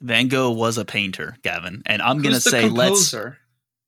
[0.00, 3.38] Van Gogh was a painter, Gavin, and I'm gonna Who's the say let's composer?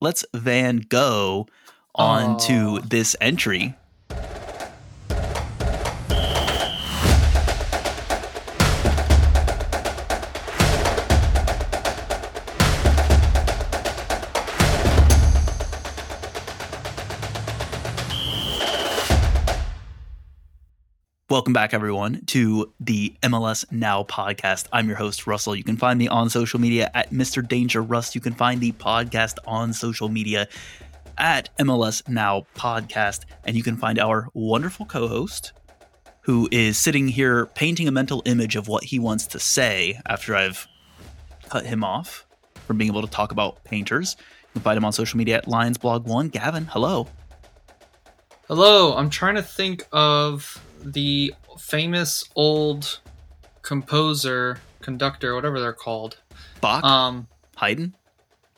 [0.00, 1.46] let's Van Gogh
[1.94, 2.78] onto Oh.
[2.80, 3.74] this entry.
[21.36, 24.68] Welcome back, everyone, to the MLS Now podcast.
[24.72, 25.54] I'm your host, Russell.
[25.54, 27.46] You can find me on social media at Mr.
[27.46, 28.14] Danger Rust.
[28.14, 30.48] You can find the podcast on social media
[31.18, 33.26] at MLS Now Podcast.
[33.44, 35.52] And you can find our wonderful co host
[36.22, 40.34] who is sitting here painting a mental image of what he wants to say after
[40.34, 40.66] I've
[41.50, 42.24] cut him off
[42.66, 44.16] from being able to talk about painters.
[44.18, 46.30] You can find him on social media at Lions Blog One.
[46.30, 47.08] Gavin, hello.
[48.48, 53.00] Hello, I'm trying to think of the famous old
[53.62, 56.18] composer, conductor, whatever they're called.
[56.60, 57.26] Bach, Um,
[57.56, 57.94] Haydn.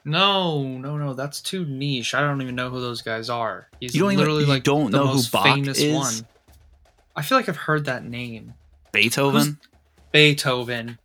[0.04, 2.14] no, no, no, that's too niche.
[2.14, 3.68] I don't even know who those guys are.
[3.80, 5.94] He's You don't even- literally you like don't the know who most Bach famous is?
[5.94, 6.26] one.
[7.16, 8.54] I feel like I've heard that name.
[8.92, 9.58] Beethoven.
[10.12, 10.98] Beethoven.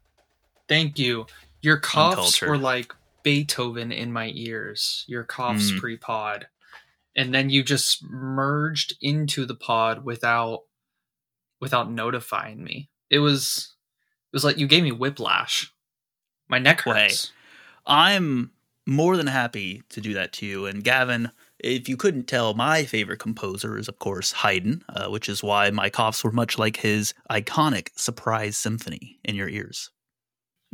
[0.68, 1.26] Thank you.
[1.62, 5.06] Your coughs were like Beethoven in my ears.
[5.08, 5.80] Your coughs Mm.
[5.80, 6.48] pre-pod.
[7.16, 10.64] And then you just merged into the pod without
[11.64, 12.90] without notifying me.
[13.10, 13.74] It was
[14.32, 15.74] it was like you gave me whiplash.
[16.50, 17.32] My neck Well, hey, hurts.
[17.88, 18.52] I'm
[18.86, 20.66] more than happy to do that to you.
[20.66, 25.30] And Gavin, if you couldn't tell, my favorite composer is, of course, Haydn, uh, which
[25.30, 29.90] is why my coughs were much like his iconic surprise symphony in your ears.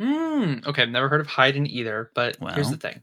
[0.01, 3.01] Mm, okay, I've never heard of Haydn either, but here's the thing.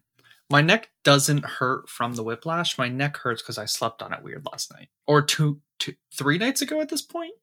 [0.49, 2.79] My neck doesn't hurt from the whiplash.
[2.79, 4.89] My neck hurts because I slept on it weird last night.
[5.07, 7.35] Or two, two three nights ago at this point.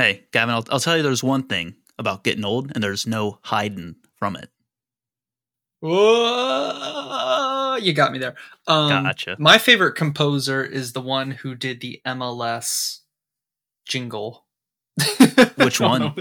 [0.00, 3.38] Hey, Gavin, I'll, I'll tell you there's one thing about getting old, and there's no
[3.42, 4.48] hiding from it.
[5.80, 8.34] Whoa, you got me there.
[8.66, 9.36] Um, Gotcha.
[9.38, 13.00] My favorite composer is the one who did the MLS
[13.86, 14.46] jingle.
[15.56, 16.14] Which one?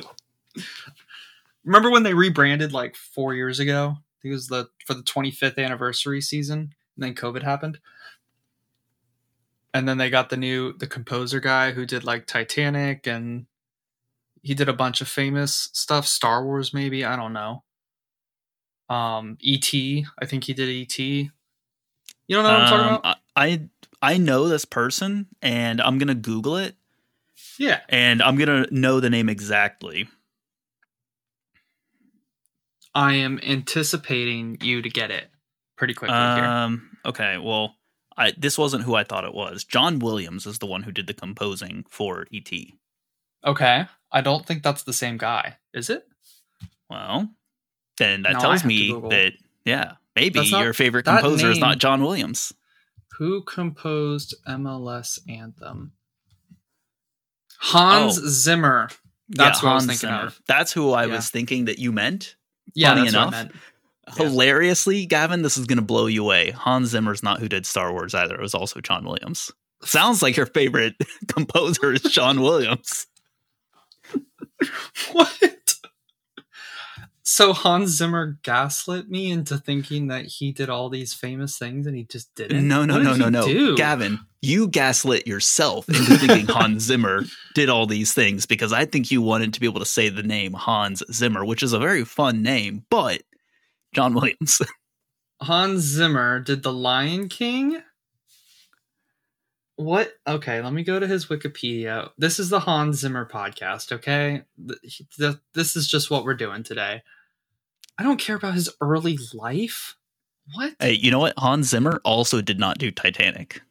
[1.64, 3.96] Remember when they rebranded like four years ago?
[3.96, 7.80] I think it was the for the 25th anniversary season, and then COVID happened.
[9.74, 13.46] And then they got the new the composer guy who did like Titanic and
[14.42, 17.64] he did a bunch of famous stuff, Star Wars maybe, I don't know.
[18.90, 20.06] Um E.T.
[20.20, 21.30] I think he did E.T.
[22.28, 23.18] You don't know what I'm talking Um, about?
[23.36, 23.62] I,
[24.02, 26.76] I know this person, and I'm gonna Google it,
[27.58, 27.82] Yeah.
[27.90, 30.08] and I'm gonna know the name exactly.
[32.96, 35.30] I am anticipating you to get it
[35.76, 36.44] pretty quickly here.
[36.44, 36.98] Um.
[37.06, 37.38] Okay.
[37.38, 37.76] Well,
[38.20, 39.64] I this wasn't who I thought it was.
[39.64, 42.52] John Williams is the one who did the composing for ET.
[43.46, 43.86] Okay.
[44.12, 45.58] I don't think that's the same guy.
[45.74, 46.04] Is it?
[46.90, 47.30] Well,
[47.98, 49.34] then that No, tells me that
[49.66, 52.54] yeah, maybe not- your favorite composer is not John Williams.
[53.18, 55.94] Who composed MLS Anthem?
[57.60, 58.28] Hans Oh.
[58.28, 58.90] Zimmer.
[59.30, 60.28] That's Yeah, what I was Hans thinking Zimmer.
[60.28, 60.42] of.
[60.48, 61.16] That's who I Yeah.
[61.16, 62.36] was thinking that you meant.
[62.74, 63.26] Yeah, that's enough.
[63.28, 63.56] what I meant.
[64.18, 64.26] Yeah.
[64.26, 66.52] Hilariously, Gavin, this is going to blow you away.
[66.52, 68.36] Hans Zimmer's not who did Star Wars either.
[68.36, 69.52] It was also John Williams.
[69.84, 70.96] Sounds like your favorite
[71.28, 73.08] composer is John Williams.
[75.14, 75.76] What?
[77.24, 81.96] So Hans Zimmer gaslit me into thinking that he did all these famous things and
[81.96, 82.68] he just didn't.
[82.68, 83.46] No, no, What no, no, no.
[83.46, 83.78] do?
[83.78, 89.12] Gavin, you gaslit yourself into thinking Hans Zimmer did all these things because I think
[89.12, 92.04] you wanted to be able to say the name Hans Zimmer, which is a very
[92.04, 93.22] fun name, but
[93.94, 94.62] John Williams.
[95.42, 97.82] Hans Zimmer did The Lion King.
[99.76, 100.12] What?
[100.28, 102.10] Okay, let me go to his Wikipedia.
[102.18, 104.44] This is the Hans Zimmer podcast, okay?
[104.68, 107.02] Th- th- This is just what we're doing today.
[107.98, 109.96] I don't care about his early life.
[110.54, 110.74] What?
[110.80, 111.34] hey, you know what?
[111.38, 113.62] Hans Zimmer also did not do Titanic.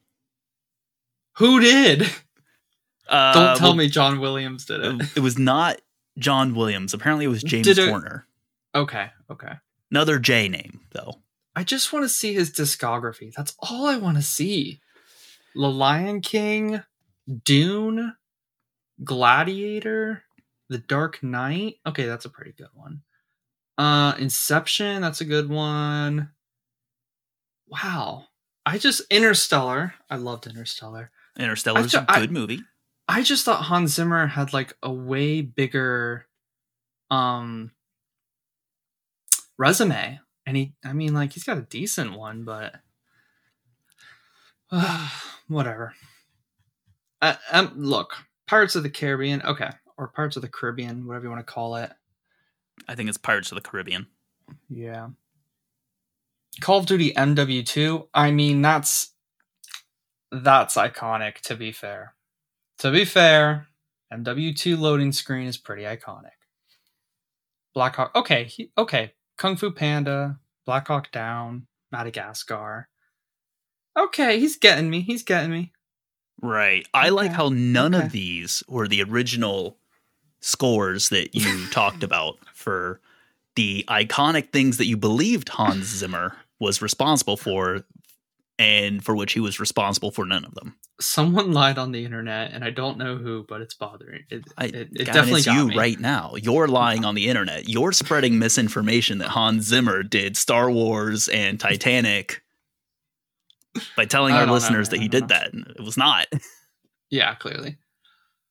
[1.36, 2.08] Who did?
[3.08, 5.16] Uh, Don't tell well, me John Williams did it.
[5.16, 5.80] It was not
[6.18, 6.94] John Williams.
[6.94, 8.26] Apparently, it was James Did it- Horner.
[8.74, 9.52] Okay, okay.
[9.90, 11.14] Another J name, though.
[11.56, 13.32] I just want to see his discography.
[13.34, 14.80] That's all I want to see.
[15.54, 16.82] The Lion King,
[17.44, 18.14] Dune,
[19.02, 20.22] Gladiator,
[20.68, 21.76] The Dark Knight.
[21.86, 23.02] Okay, that's a pretty good one.
[23.76, 26.30] Uh Inception, that's a good one.
[27.68, 28.26] Wow.
[28.66, 29.94] I just Interstellar.
[30.10, 31.10] I loved Interstellar.
[31.38, 32.60] Interstellar's a good movie.
[33.06, 36.26] I just thought Hans Zimmer had like a way bigger
[37.10, 37.70] um
[39.58, 40.20] resume.
[40.46, 42.76] And he I mean like he's got a decent one, but
[45.48, 45.94] whatever.
[47.20, 48.16] Uh, um look,
[48.46, 51.76] Pirates of the Caribbean, okay, or Pirates of the Caribbean, whatever you want to call
[51.76, 51.92] it.
[52.86, 54.06] I think it's Pirates of the Caribbean.
[54.70, 55.08] Yeah.
[56.60, 59.12] Call of Duty MW2, I mean that's
[60.30, 62.14] that's iconic to be fair.
[62.78, 63.68] To be fair,
[64.12, 66.30] MW2 loading screen is pretty iconic.
[67.74, 69.12] Black Hawk okay, he, okay.
[69.38, 72.88] Kung Fu Panda, Black Hawk Down, Madagascar.
[73.98, 75.00] Okay, he's getting me.
[75.00, 75.72] He's getting me.
[76.42, 76.86] Right.
[76.94, 78.06] I like how none Okay.
[78.06, 79.76] of these were the original
[80.40, 83.00] scores that you talked about for
[83.56, 87.84] the iconic things that you believed Hans Zimmer was responsible for
[88.58, 90.76] and for which he was responsible for none of them.
[91.00, 94.24] Someone lied on the internet, and I don't know who, but it's bothering.
[94.30, 95.76] It, I, it, it Gavin, definitely it's you me.
[95.76, 96.34] right now.
[96.36, 97.68] You're lying on the internet.
[97.68, 102.42] You're spreading misinformation that Hans Zimmer did Star Wars and Titanic
[103.96, 105.52] by telling our don't know, listeners that he did don't that.
[105.52, 106.26] and It was not.
[107.10, 107.78] Yeah, clearly.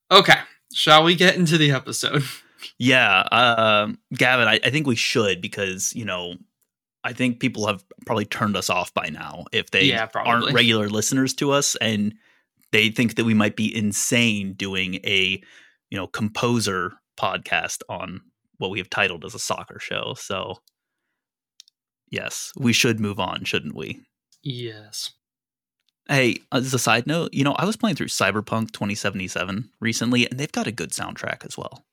[0.09, 0.39] Okay,
[0.74, 2.24] shall we get into the episode?
[2.80, 6.33] Yeah, um, Gavin, I, I think we should because you know,
[7.07, 10.89] I think people have probably turned us off by now if they Yeah, aren't regular
[10.89, 12.13] listeners to us, and
[12.74, 15.42] they think that we might be insane doing a
[15.89, 18.19] you know composer podcast on
[18.57, 20.15] what we have titled as a soccer show.
[20.18, 20.57] So,
[22.09, 24.01] yes, we should move on, shouldn't we?
[24.44, 25.12] Yes.
[26.09, 30.38] Hey, as a side note, you know, I was playing through Cyberpunk 2077 recently, and
[30.38, 31.86] they've got a good soundtrack as well.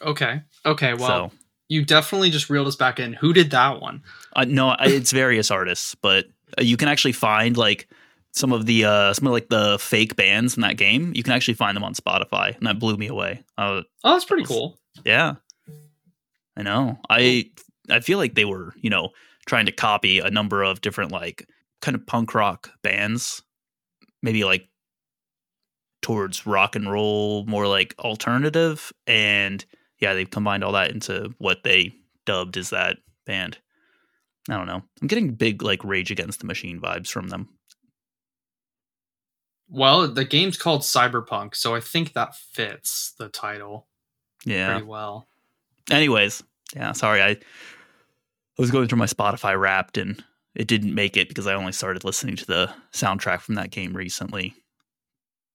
[0.00, 0.42] Okay.
[0.64, 0.94] Okay.
[0.94, 1.32] Well, so,
[1.70, 3.14] you definitely just reeled us back in.
[3.14, 4.02] Who did that one?
[4.36, 6.26] Uh, no, it's various artists, but
[6.58, 7.88] uh, you can actually find like
[8.32, 11.12] some of the uh some of like the fake bands in that game.
[11.14, 13.42] You can actually find them on Spotify, and that blew me away.
[13.56, 14.78] Uh, Oh, that's pretty cool.
[15.04, 15.36] yeah,
[16.56, 16.98] I know.
[17.08, 17.50] I
[17.88, 19.10] I feel like they were you know
[19.46, 21.48] trying to copy a number of different like
[21.80, 23.42] kind of punk rock bands,
[24.22, 24.68] maybe like
[26.02, 29.64] towards rock and roll, more like alternative, and
[30.00, 31.92] yeah, they've combined all that into what they
[32.26, 33.58] dubbed as that band.
[34.48, 34.82] I don't know.
[35.00, 37.48] I'm getting big like Rage Against the Machine vibes from them.
[39.68, 43.86] Well, the game's called Cyberpunk, so I think that fits the title
[44.44, 44.72] Yeah.
[44.72, 45.28] pretty well.
[45.90, 46.42] Anyways,
[46.74, 47.22] yeah, sorry.
[47.22, 47.38] I I
[48.62, 50.22] was going through my Spotify Wrapped and
[50.54, 53.96] it didn't make it because I only started listening to the soundtrack from that game
[53.96, 54.54] recently.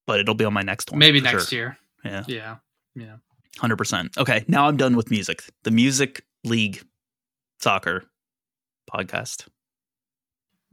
[0.08, 1.00] But it'll be on my next one.
[1.00, 1.58] Maybe next sure.
[1.60, 1.78] year.
[2.04, 2.24] Yeah.
[2.28, 2.56] Yeah.
[2.96, 3.16] Yeah.
[3.60, 4.18] 100%.
[4.18, 5.44] Okay, now I'm done with music.
[5.64, 6.84] The Music League
[7.60, 8.04] Soccer
[8.92, 9.48] podcast.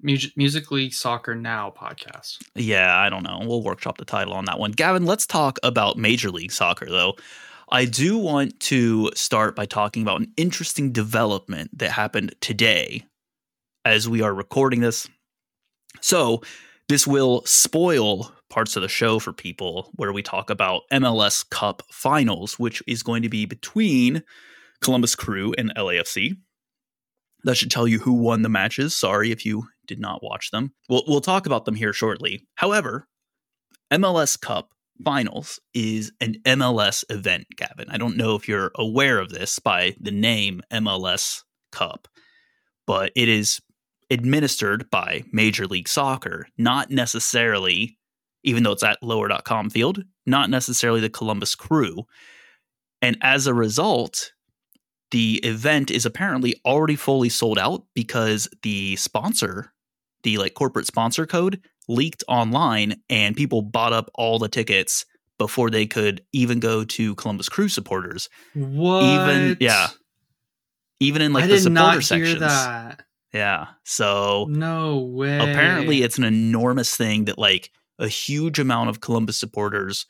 [0.00, 2.38] Music, Music League Soccer Now podcast.
[2.56, 3.40] Yeah, I don't know.
[3.44, 4.73] We'll workshop the title on that one.
[4.73, 7.14] Gavin, let's talk about Major League Soccer, though.
[7.70, 13.05] I do want to start by talking about an interesting development that happened today
[13.85, 15.08] as we are recording this.
[16.00, 16.43] So,
[16.88, 21.82] this will spoil parts of the show for people where we talk about MLS Cup
[21.90, 24.22] finals, which is going to be between
[24.82, 26.37] Columbus Crew and LAFC.
[27.44, 28.94] That should tell you who won the matches.
[28.94, 30.75] Sorry if you did not watch them.
[30.88, 32.46] We'll we'll talk about them here shortly.
[32.54, 33.08] However,
[33.90, 34.69] MLS Cup
[35.02, 37.88] Finals is an MLS event, Gavin.
[37.88, 42.06] I don't know if you're aware of this by the name MLS Cup,
[42.87, 43.60] but it is
[44.10, 47.99] administered by Major League Soccer, not necessarily,
[48.44, 52.06] even though it's at lower.com field, not necessarily the Columbus Crew.
[53.00, 54.32] And as a result,
[55.10, 59.72] the event is apparently already fully sold out because the sponsor,
[60.22, 65.04] the like corporate sponsor code, leaked online and people bought up all the tickets
[65.38, 68.28] before they could even go to Columbus Crew supporters.
[68.54, 69.02] What?
[69.02, 69.88] Even yeah.
[71.00, 72.40] Even in like I the did supporter sections.
[72.40, 73.02] that.
[73.34, 73.66] Yeah.
[73.84, 75.38] So No way.
[75.38, 77.70] apparently it's an enormous thing that like
[78.02, 80.06] a huge amount of Columbus supporters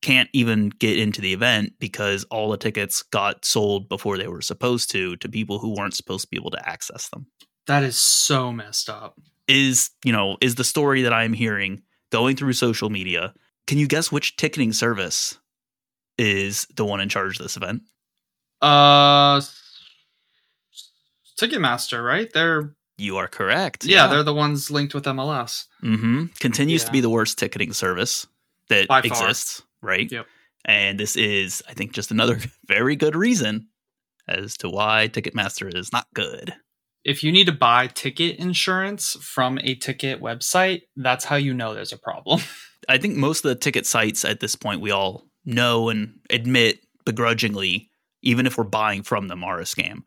[0.00, 4.40] can't even get into the event because all the tickets got sold before they were
[4.40, 7.26] supposed to to people who weren't supposed to be able to access them.
[7.66, 9.20] that is so messed up.
[9.48, 13.34] Is, you know, is the story that I'm hearing going through social media.
[13.66, 15.38] Can you guess which ticketing service
[16.16, 17.82] is the one in charge of this event?
[18.62, 19.40] Uh,
[21.38, 22.32] Ticketmaster, right?
[22.32, 23.84] They're You are correct.
[23.84, 25.66] yeah, they're the ones linked with MLS.
[25.80, 28.26] hmm Continues to be the worst ticketing service
[28.68, 29.08] that By far.
[29.10, 30.10] exists, right?
[30.10, 30.26] Yep.
[30.64, 33.68] And this is, I think, just another very good reason
[34.26, 36.54] as to why Ticketmaster is not good.
[37.04, 41.72] If you need to buy ticket insurance from a ticket website, that's how you know
[41.72, 42.40] there's a problem.
[42.88, 46.80] I think most of the ticket sites at this point we all know and admit
[47.06, 47.90] begrudgingly,
[48.22, 50.00] even if we're buying from them, are a scam.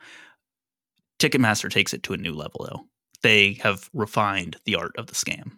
[1.21, 2.85] Ticketmaster takes it to a new level, though.
[3.21, 5.51] They have refined the art of the scam.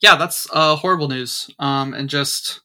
[0.00, 1.50] yeah, that's uh, horrible news.
[1.58, 2.60] Um, and just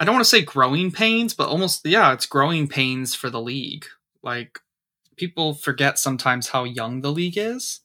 [0.00, 3.40] I don't want to say growing pains, but almost yeah, it's growing pains for the
[3.40, 3.86] league.
[4.22, 4.58] Like
[5.16, 7.80] people forget sometimes how young the league is.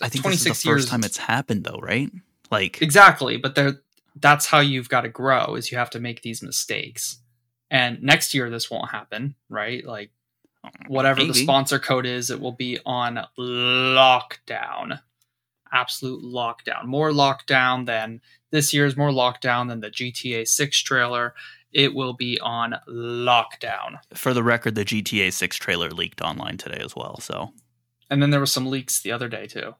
[0.00, 2.10] I think this is the 26 first years- time it's happened, though, right?
[2.50, 3.80] Like, Exactly, but there
[4.18, 7.18] that's how you've got to grow is you have to make these mistakes.
[7.70, 9.84] And next year this won't happen, right?
[9.84, 10.10] Like
[10.88, 15.00] whatever the sponsor code is, it will be on lockdown.
[15.72, 16.84] Absolute lockdown.
[16.84, 18.20] More lockdown than
[18.50, 21.34] this year's more lockdown than the GTA 6 trailer.
[21.72, 23.98] It will be on lockdown.
[24.14, 27.18] for the record, the GTA 6 trailer leaked online today as well.
[27.20, 27.52] So,
[28.08, 29.74] And then there were some leaks the other day too.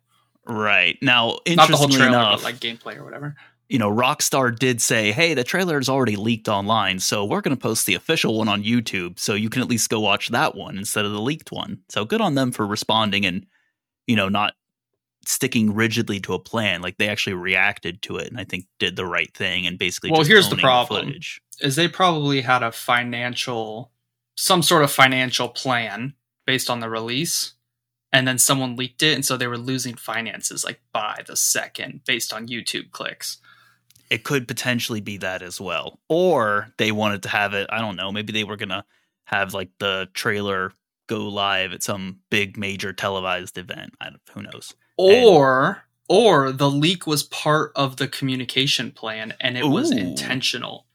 [0.46, 3.36] right now, Not the whole trailer, enough, but like gameplay or whatever.
[3.68, 7.56] You know, Rockstar did say, "Hey, the trailer is already leaked online, so we're going
[7.56, 10.54] to post the official one on YouTube, so you can at least go watch that
[10.54, 13.46] one instead of the leaked one." So good on them for responding and,
[14.06, 14.54] you know, not
[15.24, 16.80] sticking rigidly to a plan.
[16.80, 20.12] Like they actually reacted to it, and I think did the right thing and basically.
[20.12, 21.06] Well, here's the problem.
[21.06, 21.42] footage.
[21.60, 23.90] is they probably had a financial
[24.36, 26.14] some sort of financial plan
[26.46, 27.54] based on the release
[28.12, 32.02] and then someone leaked it and so they were losing finances like by the second
[32.06, 33.38] based on youtube clicks
[34.10, 35.98] it could potentially be that as well.
[36.08, 38.84] Or they wanted to have it, I don't know, maybe they were going to
[39.24, 40.72] have like the trailer
[41.08, 43.94] go live at some big major televised event.
[44.00, 44.74] I don't, who knows.
[44.96, 50.86] or or the leak was part of the communication plan and it was intentional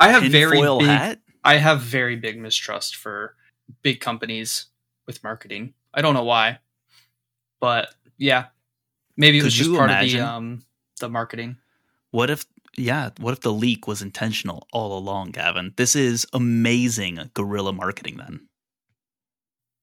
[0.00, 1.20] i have very big hat?
[1.44, 3.34] i have very big mistrust for
[3.82, 4.66] big companies
[5.06, 6.58] with marketing i don't know why
[7.60, 8.46] but yeah
[9.16, 10.20] maybe it was just part imagine?
[10.20, 10.64] of the um
[11.00, 11.56] the marketing
[12.10, 12.44] What if
[12.76, 15.72] yeah, what if the leak was intentional all along, Gavin?
[15.76, 18.48] This is amazing guerrilla marketing then.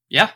[0.09, 0.31] Yeah.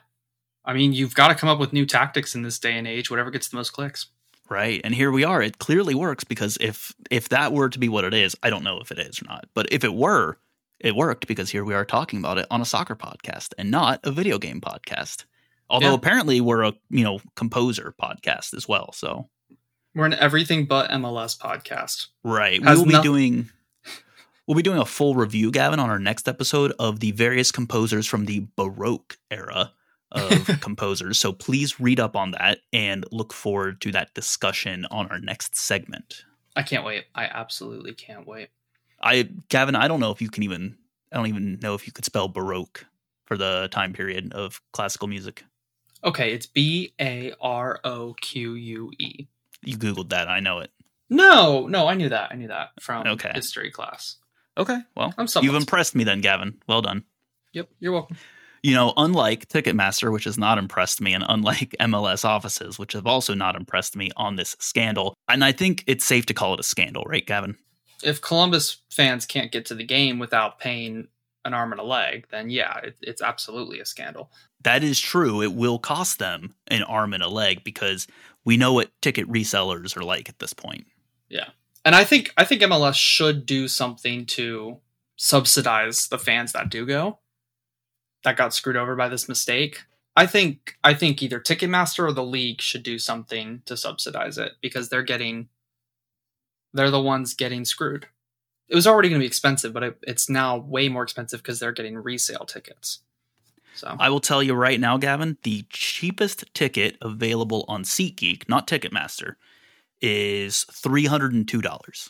[0.66, 3.10] I mean, you've got to come up with new tactics in this day and age,
[3.10, 4.08] whatever gets the most clicks.
[4.50, 4.82] Right.
[4.84, 5.42] And here we are.
[5.42, 8.64] It clearly works because if if that were to be what it is, I don't
[8.64, 9.46] know if it is or not.
[9.54, 10.40] But if it were,
[10.80, 14.00] it worked because here we are talking about it on a soccer podcast and not
[14.04, 15.26] a video game podcast.
[15.70, 15.96] Although Yeah.
[15.96, 18.94] apparently we're a, you know, composer podcast as well.
[18.94, 19.30] So,
[19.98, 22.10] We're an everything but MLS podcast.
[22.24, 22.62] right.
[22.62, 23.50] We will be doing
[24.46, 28.06] we'll be doing a full review Gavin on our next episode of the various composers
[28.06, 29.74] from the Baroque era
[30.12, 31.18] of composers.
[31.18, 35.58] So please read up on that and look forward to that discussion on our next
[35.58, 36.25] segment.
[36.56, 37.06] I can't wait.
[37.16, 38.50] I absolutely can't wait.
[39.01, 40.77] I Gavin, I don't know if you can even
[41.12, 42.86] I don't even know if you could spell baroque
[43.25, 45.44] for the time period of classical music.
[46.04, 49.27] Okay, it's B A R O Q U E.
[49.64, 50.72] You googled that, I know it.
[51.10, 52.32] No, no, I knew that.
[52.32, 53.32] I knew that from Okay.
[53.34, 54.18] history class.
[54.58, 56.60] Okay, well, I'm you've impressed me then, Gavin.
[56.68, 57.04] Well done.
[57.54, 58.18] Yep, you're welcome.
[58.64, 63.06] You know, unlike Ticketmaster, which has not impressed me, and unlike MLS offices, which have
[63.08, 66.60] also not impressed me on this scandal, and I think it's safe to call it
[66.60, 67.56] a scandal, right, Gavin?
[68.04, 71.08] If Columbus fans can't get to the game without paying
[71.46, 74.32] an arm and a leg, then yeah, it, it's absolutely a scandal.
[74.64, 75.42] That is true.
[75.42, 78.08] It will cost them an arm and a leg because
[78.48, 80.88] we know what ticket resellers are like at this point.
[81.27, 81.50] Yeah.
[81.84, 84.77] And I think I think MLS should do something to
[85.18, 87.20] subsidize the fans that do go
[88.24, 89.84] that got screwed over by this mistake.
[90.16, 94.54] I think I think either Ticketmaster or the league should do something to subsidize it
[94.62, 95.50] because they're getting
[96.74, 98.08] they're the ones getting screwed.
[98.70, 101.60] It was already going to be expensive, but it, it's now way more expensive because
[101.60, 103.00] they're getting resale tickets.
[103.77, 108.67] So I will tell you right now, Gavin, the cheapest ticket available on SeatGeek, not
[108.67, 109.36] Ticketmaster,
[110.01, 112.10] is $302.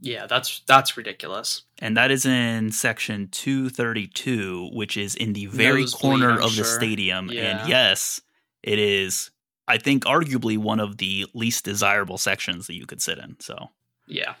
[0.00, 1.62] yeah, that's that's ridiculous.
[1.80, 6.56] And that is in section 232, which is in the very Nosebleed, corner I'm of
[6.56, 7.30] the stadium.
[7.30, 7.60] Yeah.
[7.60, 8.20] And yes,
[8.62, 9.30] it is,
[9.68, 13.36] I think, arguably one of the least desirable sections that you could sit in.
[13.40, 13.70] So,
[14.06, 14.34] Yeah.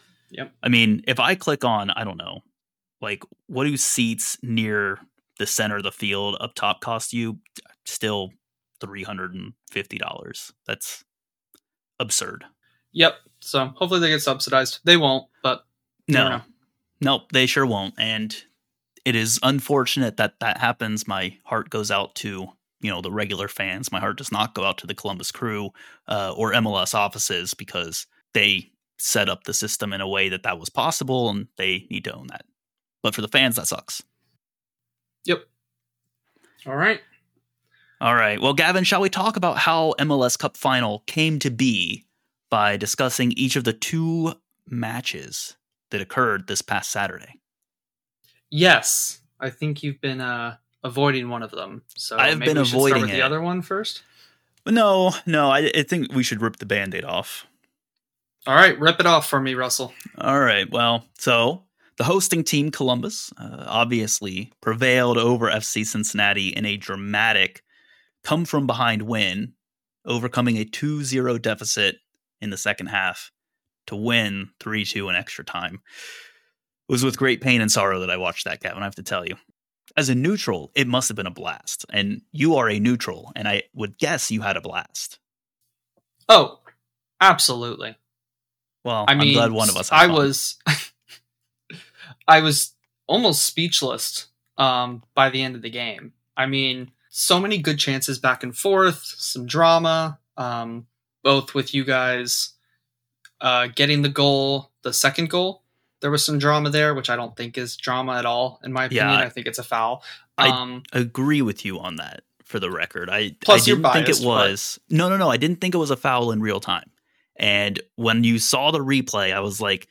[0.62, 2.42] I mean, if I click on, I don't know,
[3.00, 4.98] like what do seats near
[5.40, 7.38] the center of the field up top cost you?
[7.86, 8.30] Still
[8.84, 10.52] $350.
[10.66, 11.04] That's
[11.98, 12.44] absurd.
[12.92, 13.14] Yep.
[13.40, 14.80] So hopefully they get subsidized.
[14.84, 15.64] They won't, but
[16.06, 16.42] No,
[17.00, 17.94] nope, they sure won't.
[17.98, 18.36] And
[19.04, 21.08] it is unfortunate that that happens.
[21.08, 22.48] My heart goes out to
[22.82, 23.90] you know the regular fans.
[23.90, 25.70] My heart does not go out to the Columbus Crew
[26.08, 30.58] uh, or MLS offices because they set up the system in a way that that
[30.58, 32.44] was possible, and they need to own that.
[33.02, 34.02] But for the fans, that sucks.
[35.24, 35.44] Yep.
[36.66, 37.00] All right.
[38.00, 38.40] All right.
[38.40, 42.06] Well, Gavin, shall we talk about how MLS Cup Final came to be
[42.48, 44.34] by discussing each of the two
[44.66, 45.56] matches
[45.90, 47.40] that occurred this past Saturday?
[48.50, 51.82] Yes, I think you've been uh, avoiding one of them.
[51.96, 53.14] So I've maybe been we should start avoiding with it.
[53.14, 54.02] the other one first.
[54.66, 57.46] No, no, I, I think we should rip the band aid off.
[58.46, 59.92] All right, rip it off for me, Russell.
[60.18, 60.70] All right.
[60.70, 61.62] Well, so
[62.00, 67.62] The hosting team, Columbus, uh, obviously prevailed over FC Cincinnati in a dramatic
[68.24, 69.52] come from behind win,
[70.06, 71.96] overcoming a 2 0 deficit
[72.40, 73.30] in the second half
[73.88, 75.82] to win 3 2 in extra time.
[76.88, 79.02] It was with great pain and sorrow that I watched that, Gavin, I have to
[79.02, 79.36] tell you.
[79.94, 81.84] As a neutral, it must have been a blast.
[81.92, 85.18] And you are a neutral, and I would guess you had a blast.
[86.30, 86.60] Oh,
[87.20, 87.94] absolutely.
[88.84, 89.92] Well, I mean, I'm glad one of us.
[89.92, 90.16] I fun.
[90.16, 90.56] was,
[92.28, 92.74] I was
[93.06, 96.12] almost speechless um, by the end of the game.
[96.36, 100.86] I mean, so many good chances back and forth, some drama, um,
[101.22, 102.54] both with you guys
[103.40, 105.62] uh, getting the goal, the second goal.
[106.00, 108.84] There was some drama there, which I don't think is drama at all, in my
[108.86, 109.08] opinion.
[109.08, 109.18] Yeah.
[109.18, 110.02] I think it's a foul.
[110.38, 112.22] I- Um, agree with you on that.
[112.44, 114.80] For the record, I Plus I didn't think biased, it but- was.
[114.88, 115.30] No, no, no.
[115.30, 116.90] I didn't think it was a foul in real time.
[117.36, 119.86] And when you saw the replay, I was like,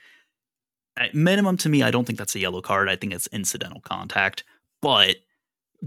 [1.00, 2.90] at minimum to me, I don't think that's a yellow card.
[2.90, 4.44] I think it's incidental contact.
[4.82, 5.16] But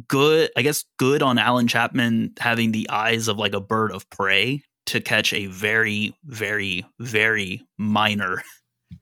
[0.08, 4.08] good, I guess, good on Allen Chapman having the eyes of like a bird of
[4.10, 8.42] prey to catch a very, very, very minor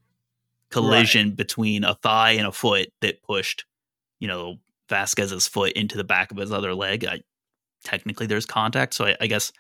[0.71, 3.65] collision between a thigh and a foot that pushed,
[4.19, 4.57] you know,
[4.89, 7.05] Vazquez's foot into the back of his other leg.
[7.05, 7.23] I,
[7.85, 9.53] technically, there's contact, so I, I guess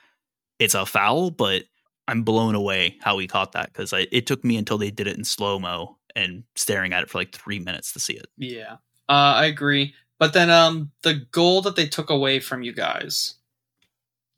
[0.59, 1.31] it's a foul.
[1.31, 1.63] But
[2.09, 5.17] I'm blown away how he caught that because it took me until they did it
[5.17, 8.27] in slow mo and staring at it for like three minutes to see it.
[8.37, 8.75] Yeah,
[9.09, 9.95] uh, I agree.
[10.19, 13.35] But then um, the goal that they took away from you guys,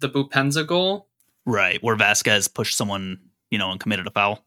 [0.01, 1.09] the Boupendza goal.
[1.45, 3.19] Right, where Vazquez pushed someone,
[3.51, 4.45] you know, and committed a foul.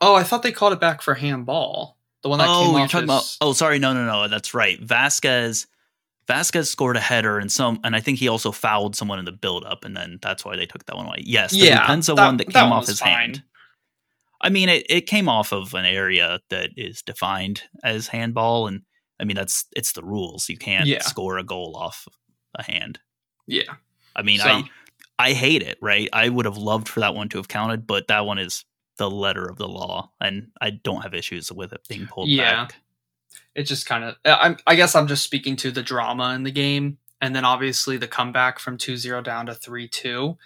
[0.00, 1.98] Oh, I thought they called it back for handball.
[2.22, 3.46] The one that oh, came you're off talking his- about.
[3.46, 4.28] Oh, sorry, no, no, no.
[4.28, 4.80] That's right.
[4.84, 5.66] Vazquez,
[6.26, 9.32] Vazquez scored a header, and some, and I think he also fouled someone in the
[9.32, 11.22] build-up, and then that's why they took that one away.
[11.24, 13.10] Yes, the Yeah, Boupendza that- one that that came off his fine.
[13.12, 13.42] hand.
[14.40, 18.82] I mean, it, it came off of an area that is defined as handball, and
[19.20, 20.48] I mean that's it's the rules.
[20.48, 21.02] You can't Yeah.
[21.02, 22.06] score a goal off
[22.54, 23.00] a hand.
[23.46, 23.74] Yeah.
[24.16, 24.62] I mean, So- I
[25.18, 25.78] I hate it.
[25.82, 26.08] Right?
[26.12, 28.64] I would have loved for that one to have counted, but that one is
[28.96, 32.66] the letter of the law, and I don't have issues with it being pulled Yeah.
[32.66, 32.74] back.
[33.54, 36.44] it just kind of uh, I, I guess i'm just speaking to the drama in
[36.44, 40.36] the game and then obviously the comeback from 2-0 down to 3-2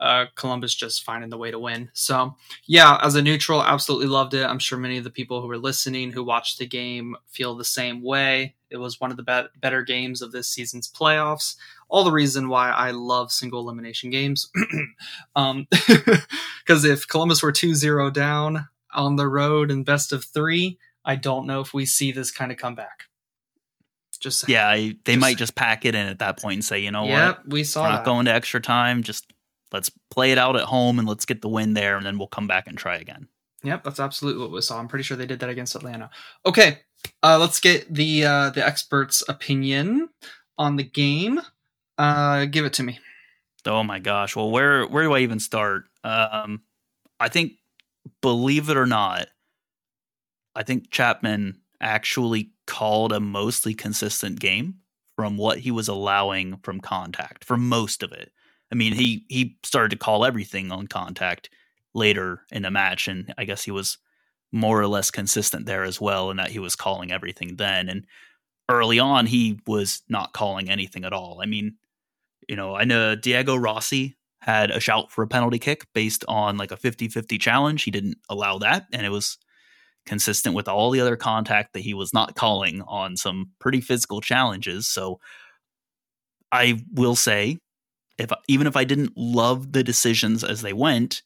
[0.00, 1.90] uh, columbus just finding the way to win.
[1.92, 2.34] So
[2.66, 4.44] yeah as a neutral absolutely loved it.
[4.46, 7.64] I'm sure many of the people who are listening who watched the game feel the
[7.64, 8.54] same way.
[8.70, 11.56] It was one of the bet better games of this season's playoffs.
[11.88, 14.50] All the reason why i love single elimination games.
[15.36, 15.66] Um
[16.64, 21.46] because if columbus were 2-0 down on the road in best of three I don't
[21.46, 23.04] know if we see this kind of comeback.
[24.20, 26.78] Just Yeah, I, they Just- might just pack it in at that point and say,
[26.80, 27.94] you know yep, what, we saw we're that.
[27.96, 29.02] not going to extra time.
[29.02, 29.32] Just
[29.72, 32.28] let's play it out at home and let's get the win there, and then we'll
[32.28, 33.28] come back and try again.
[33.62, 34.78] Yep, that's absolutely what we saw.
[34.78, 36.10] I'm pretty sure they did that against Atlanta.
[36.46, 36.78] Okay,
[37.22, 40.08] uh, let's get the uh, the expert's opinion
[40.56, 41.40] on the game.
[41.98, 42.98] Uh, give it to me.
[43.66, 44.34] Oh my gosh.
[44.34, 45.84] Well, where where do I even start?
[46.02, 46.62] Um,
[47.18, 47.52] I think,
[48.22, 49.26] believe it or not,
[50.54, 54.76] I think Chapman actually called a mostly consistent game
[55.16, 58.32] from what he was allowing from contact for most of it.
[58.72, 61.50] I mean, he he started to call everything on contact
[61.94, 63.98] later in the match, and I guess he was
[64.52, 67.88] more or less consistent there as well, in that he was calling everything then.
[67.88, 68.06] And
[68.68, 71.40] early on, he was not calling anything at all.
[71.42, 71.76] I mean,
[72.48, 76.56] you know, I know Diego Rossi had a shout for a penalty kick based on
[76.56, 77.82] like a 50 50 challenge.
[77.82, 79.38] He didn't allow that, and it was
[80.06, 84.20] consistent with all the other contact that he was not calling on some pretty physical
[84.20, 84.88] challenges.
[84.88, 85.20] So
[86.50, 87.58] I will say,
[88.20, 91.22] if even if I didn't love the decisions as they went,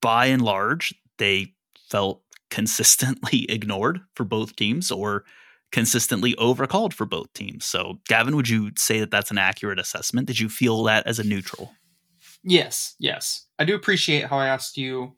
[0.00, 1.54] by and large, they
[1.88, 5.24] felt consistently ignored for both teams or
[5.72, 7.64] consistently overcalled for both teams.
[7.64, 10.26] So, Gavin, would you say that that's an accurate assessment?
[10.26, 11.72] Did you feel that as a neutral?
[12.42, 13.46] Yes, yes.
[13.58, 15.16] I do appreciate how I asked you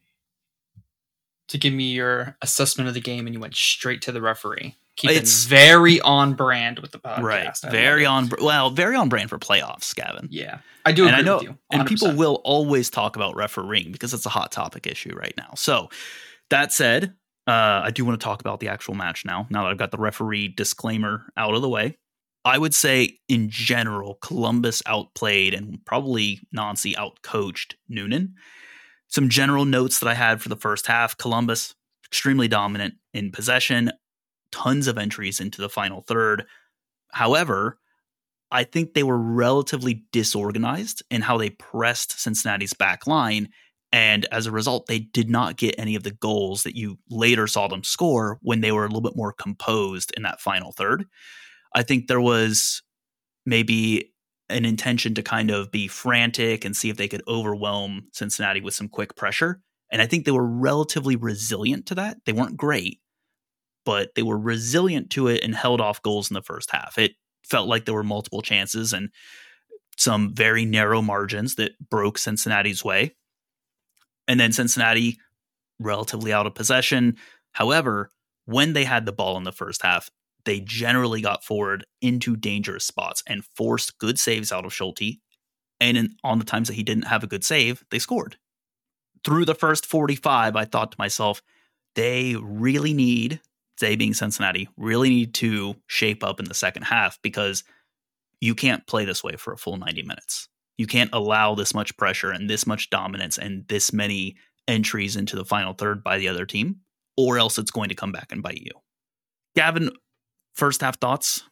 [1.49, 4.77] to give me your assessment of the game, and you went straight to the referee.
[4.99, 7.23] Keeping It's- very on brand with the podcast.
[7.23, 7.57] right.
[7.65, 10.29] I Very on, well, very on brand for playoffs, Gavin.
[10.31, 11.59] Yeah, I do and agree I know, with you.
[11.71, 15.51] and people will always talk about refereeing because it's a hot topic issue right now.
[15.57, 15.89] So,
[16.51, 17.15] that said,
[17.47, 19.47] uh, I do want to talk about the actual match now.
[19.51, 21.97] Now that I've got the referee disclaimer out of the way,
[22.45, 28.35] I would say in general, Columbus outplayed and probably Nancy outcoached Noonan.
[29.07, 33.91] Some general notes that I had for the first half: Columbus extremely dominant in possession,
[34.53, 36.45] tons of entries into the final third.
[37.13, 37.79] However,
[38.51, 43.49] I think they were relatively disorganized in how they pressed Cincinnati's back line
[43.93, 47.47] And as a result, they did not get any of the goals that you later
[47.47, 51.07] saw them score when they were a little bit more composed in that final third.
[51.75, 52.83] I think there was
[53.47, 54.13] maybe
[54.51, 58.75] an intention to kind of be frantic and see if they could overwhelm Cincinnati with
[58.75, 59.61] some quick pressure.
[59.91, 62.19] And I think they were relatively resilient to that.
[62.27, 63.01] They weren't great,
[63.89, 66.99] but they were resilient to it and held off goals in the first half.
[66.99, 69.09] It felt like there were multiple chances and
[69.97, 73.17] some very narrow margins that broke Cincinnati's way.
[74.29, 75.19] And then Cincinnati
[75.81, 77.17] relatively out of possession.
[77.53, 78.11] However,
[78.45, 80.11] when they had the ball in the first half,
[80.45, 85.17] they generally got forward into dangerous spots and forced good saves out of Schulte.
[85.81, 88.37] And in, on the times that he didn't have a good save, they scored.
[89.25, 91.41] Through the first 45, I thought to myself,
[91.95, 93.41] they really need,
[93.79, 97.65] they being Cincinnati, really need to shape up in the second half because
[98.41, 100.49] you can't play this way for a full 90 minutes.
[100.77, 104.37] You can't allow this much pressure and this much dominance and this many
[104.69, 106.77] entries into the final third by the other team,
[107.17, 108.73] or else it's going to come back and bite you.
[109.57, 109.91] Gavin,
[110.55, 111.43] first half thoughts?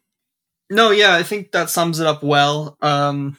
[0.70, 2.76] No, yeah, I think that sums it up well.
[2.80, 3.36] Um,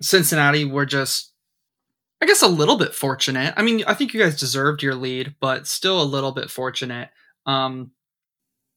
[0.00, 1.32] Cincinnati were just,
[2.22, 3.54] I guess, a little bit fortunate.
[3.56, 7.10] I mean, I think you guys deserved your lead, but still a little bit fortunate.
[7.50, 7.92] Um,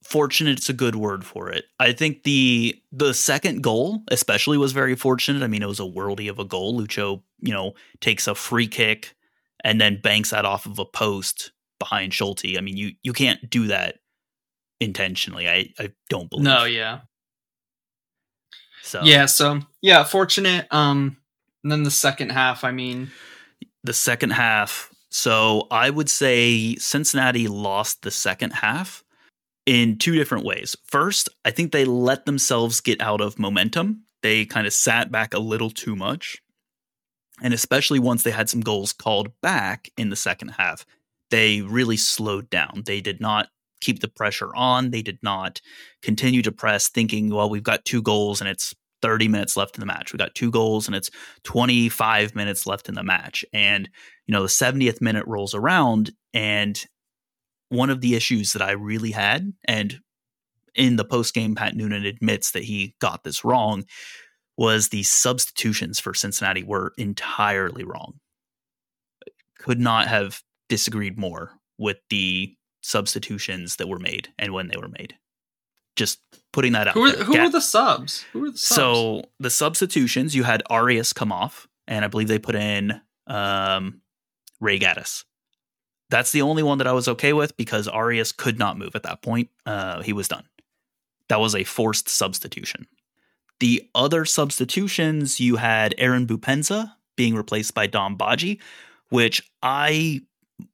[0.03, 1.65] fortunate—it's a good word for it.
[1.79, 5.43] I think the the second goal, especially, was very fortunate.
[5.43, 6.79] I mean, it was a worldy of a goal.
[6.79, 9.15] Lucho, you know, takes a free kick
[9.63, 12.57] and then banks that off of a post behind Schulte.
[12.57, 13.99] I mean, you you can't do that
[14.79, 15.47] intentionally.
[15.47, 16.45] I, I don't believe.
[16.45, 17.01] No, yeah.
[18.83, 20.67] So yeah, so yeah, fortunate.
[20.71, 21.17] Um,
[21.63, 22.63] and then the second half.
[22.63, 23.12] I mean,
[23.83, 24.92] the second half.
[25.13, 29.04] So I would say Cincinnati lost the second half
[29.67, 30.76] in two different ways.
[30.86, 34.06] First, I think they let themselves get out of momentum.
[34.23, 36.41] They kind of sat back a little too much.
[37.43, 40.84] And especially once they had some goals called back in the second half,
[41.30, 42.82] they really slowed down.
[42.88, 43.49] They did not
[43.82, 44.89] keep the pressure on.
[44.89, 45.62] They did not
[46.02, 48.73] continue to press, thinking, well, we've got two goals and it's
[49.04, 50.12] 30 minutes left in the match.
[50.12, 51.12] We got two goals and it's
[51.43, 53.45] 25 minutes left in the match.
[53.54, 53.89] And,
[54.27, 56.12] you know, the 70th minute rolls around.
[56.33, 56.83] And
[57.69, 59.99] one of the issues that I really had, and
[60.75, 63.83] in the post game, Pat Noonan admits that he got this wrong,
[64.57, 68.19] was the substitutions for Cincinnati were entirely wrong.
[69.59, 74.89] Could not have disagreed more with the substitutions that were made and when they were
[74.89, 75.15] made.
[75.95, 76.19] Just
[76.51, 76.95] putting that out.
[76.95, 78.25] Who, are, who were the subs?
[78.33, 78.75] Who were the subs?
[78.75, 84.01] So the substitutions, you had Arias come off, and I believe they put in um,
[84.63, 85.26] Ray Gaddis.
[86.10, 89.04] That's the only one that I was okay with because Arias could not move at
[89.04, 89.49] that point.
[89.65, 90.45] Uh, he was done.
[91.30, 92.88] That was a forced substitution.
[93.60, 98.60] The other substitutions, you had Aaron Boupendza being replaced by Dom Badji,
[99.10, 100.21] which I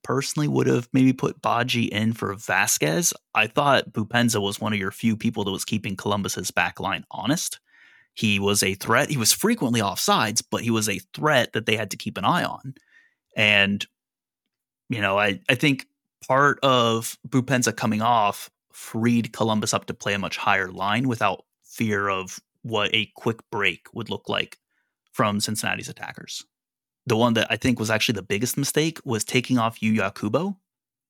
[0.02, 3.12] personally would have maybe put Badji in for Vazquez.
[3.34, 7.04] I thought Boupendza was one of your few people that was keeping Columbus's back line
[7.10, 7.60] honest.
[8.14, 9.08] He was a threat.
[9.08, 12.24] He was frequently offsides, but he was a threat that they had to keep an
[12.24, 12.74] eye on.
[13.36, 13.86] And,
[14.88, 15.86] you know, I, I think
[16.26, 21.44] part of Boupendza coming off freed Columbus up to play a much higher line without
[21.64, 24.58] fear of what a quick break would look like
[25.12, 26.44] from Cincinnati's attackers
[27.06, 30.56] the one that I think was actually the biggest mistake was taking off Yuya Kubo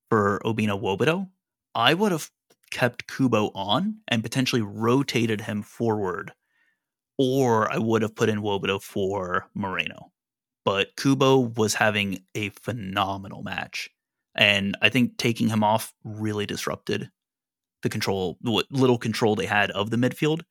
[0.09, 1.29] for Obinna Nwobodo.
[1.75, 2.31] I would have
[2.71, 6.33] kept Kubo on and potentially rotated him forward,
[7.19, 10.10] or I would have put in Nwobodo for Moreno.
[10.71, 13.91] But Kubo was having a phenomenal match.
[14.37, 17.11] And I think taking him off really disrupted
[17.83, 20.43] the control, what little control they had of the midfield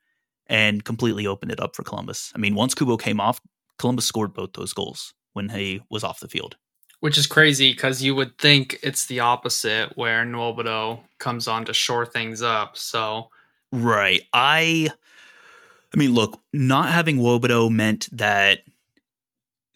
[0.47, 2.33] and completely opened it up for Columbus.
[2.35, 3.39] I mean, once Kubo came off,
[3.77, 6.57] Columbus scored both those goals when he was off the field.
[6.99, 11.73] Which is crazy because you would think it's the opposite where Nwobodo comes on to
[11.73, 12.75] shore things up.
[12.75, 13.29] So
[13.71, 14.23] Right.
[14.33, 14.89] I
[15.93, 18.63] I mean, look, not having Nwobodo meant that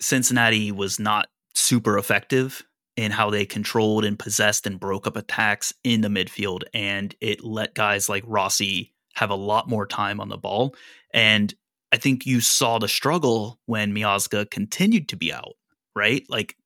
[0.04, 2.64] Cincinnati was not super effective
[2.96, 6.64] in how they controlled and possessed and broke up attacks in the midfield.
[6.74, 10.76] And it let guys like Rossi have a lot more time on the ball.
[11.14, 11.54] And
[11.92, 15.54] I think you saw the struggle when Miazga continued to be out,
[15.96, 16.26] right?
[16.30, 16.58] Like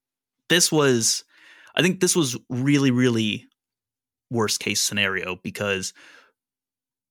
[0.49, 1.23] this was,
[1.75, 3.45] I think this was really, really
[4.29, 5.93] worst case scenario because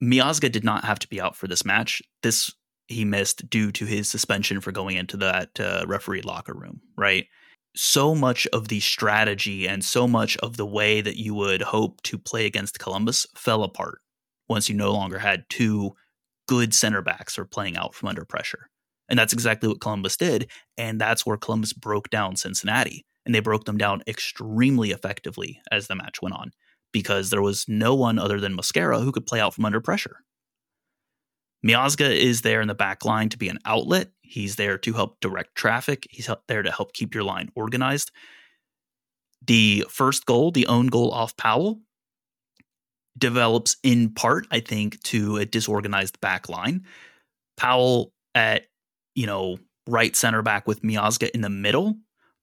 [0.02, 2.02] Miazga did not have to be out for this match.
[2.22, 2.52] This
[2.88, 7.26] he missed due to his suspension for going into that uh, referee locker room, right?
[7.74, 12.00] So much of the strategy and so much of the way that you would hope
[12.02, 14.00] to play against Columbus fell apart
[14.48, 15.94] once you no longer had two
[16.48, 18.68] good center backs are playing out from under pressure.
[19.08, 20.50] And that's exactly what Columbus did.
[20.78, 23.04] And that's where Columbus broke down Cincinnati.
[23.26, 26.52] and they broke them down extremely effectively as the match went on
[26.92, 30.18] because there was no one other than Mosquera who could play out from under pressure.
[31.64, 34.10] Miazga is there in the back line to be an outlet.
[34.22, 36.06] He's there to help direct traffic.
[36.10, 38.10] He's there to help keep your line organized.
[39.46, 41.80] The first goal, the own goal off Powell,
[43.16, 46.84] develops in part, I think, to a disorganized back line.
[47.56, 48.66] Powell at,
[49.14, 51.96] you know, right center back with Miazga in the middle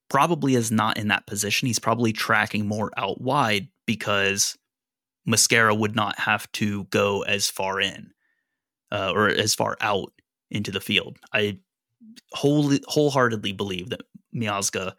[0.09, 1.67] probably is not in that position.
[1.67, 4.57] He's probably tracking more out wide because
[5.27, 8.11] Mosquera would not have to go as far in
[8.93, 10.13] uh, or as far out
[10.51, 11.17] into the field.
[11.33, 11.57] I
[12.31, 14.01] wholly, wholeheartedly believe that
[14.33, 14.93] Miazga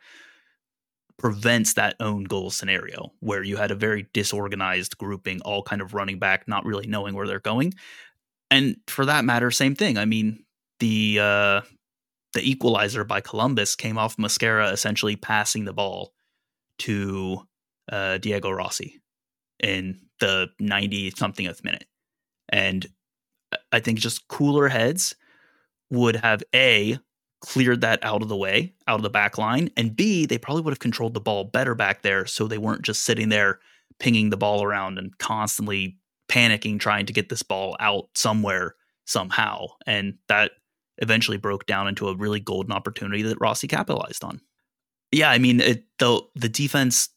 [1.16, 5.94] prevents that own goal scenario where you had a very disorganized grouping, all kind of
[5.94, 7.72] running back, not really knowing where they're going.
[8.50, 9.96] And for that matter, same thing.
[9.96, 10.44] I mean,
[10.80, 11.60] the uh,
[12.32, 16.12] the equalizer by Columbus came off Mosquera essentially passing the ball
[16.80, 17.46] to
[17.90, 19.00] uh, Diego Rossi
[19.60, 21.86] in the 90 somethingth minute.
[22.48, 22.86] And
[23.74, 25.16] I think just cooler heads
[25.90, 26.96] would have A,
[27.40, 30.62] cleared that out of the way, out of the back line, and B, they probably
[30.62, 33.58] would have controlled the ball better back there so they weren't just sitting there
[33.98, 39.66] pinging the ball around and constantly panicking trying to get this ball out somewhere somehow.
[39.86, 40.52] And that
[40.98, 44.40] eventually broke down into a really golden opportunity that Rossi capitalized on.
[45.10, 47.08] Yeah, I mean, it, the the defense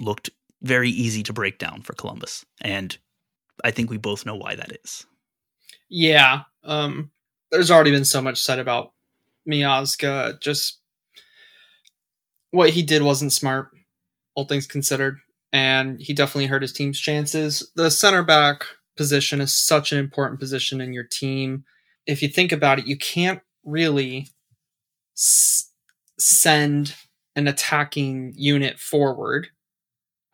[0.00, 0.30] looked
[0.62, 2.96] very easy to break down for Columbus, and
[3.64, 5.06] I think we both know why that is.
[5.88, 7.10] Yeah, um,
[7.50, 8.92] there's already been so much said about
[9.48, 10.40] Miazga.
[10.40, 10.80] Just
[12.50, 13.70] what he did wasn't smart,
[14.34, 15.18] all things considered,
[15.52, 17.70] and he definitely hurt his team's chances.
[17.76, 18.64] The center back
[18.96, 21.64] position is such an important position in your team.
[22.06, 24.28] If you think about it, you can't really
[25.16, 25.72] s-
[26.18, 26.94] send
[27.36, 29.48] an attacking unit forward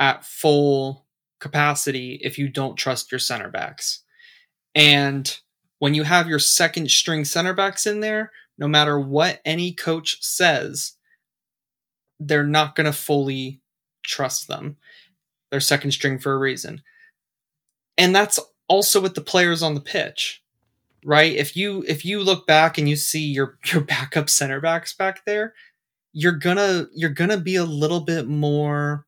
[0.00, 1.06] at full
[1.40, 4.02] capacity if you don't trust your center backs.
[4.74, 5.38] And
[5.78, 10.22] when you have your second string center backs in there, no matter what any coach
[10.22, 10.92] says,
[12.20, 13.60] they're not going to fully
[14.04, 14.76] trust them.
[15.50, 16.82] They're second string for a reason.
[17.98, 20.42] And that's also with the players on the pitch.
[21.04, 21.34] Right?
[21.34, 25.24] If you if you look back and you see your your backup center backs back
[25.24, 25.52] there,
[26.12, 29.04] you're gonna you're gonna be a little bit more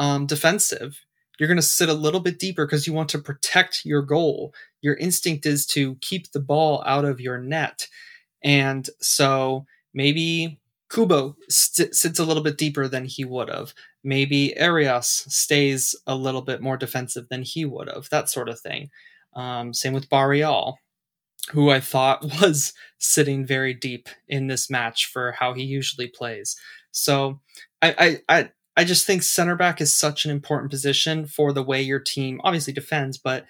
[0.00, 1.04] um, defensive.
[1.40, 4.54] You're going to sit a little bit deeper because you want to protect your goal.
[4.82, 7.88] Your instinct is to keep the ball out of your net.
[8.44, 10.60] And so maybe
[10.92, 13.72] Kubo st- sits a little bit deeper than he would have.
[14.04, 18.10] Maybe Arias stays a little bit more defensive than he would have.
[18.10, 18.90] That sort of thing.
[19.34, 20.78] Um, same with Barreal,
[21.52, 26.54] who I thought was sitting very deep in this match for how he usually plays.
[26.92, 27.40] So
[27.80, 31.62] I, I, I I just think center back is such an important position for the
[31.62, 33.44] way your team obviously defends, but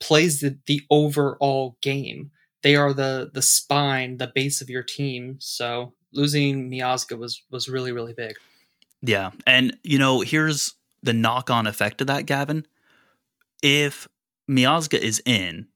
[0.00, 2.30] plays the, the overall game.
[2.62, 5.36] They are the the spine, the base of your team.
[5.38, 8.36] So losing Miazga was was really really big.
[9.02, 12.66] Yeah, and you know here's the knock on effect of that, Gavin.
[13.62, 14.08] If
[14.50, 15.68] Miazga is in,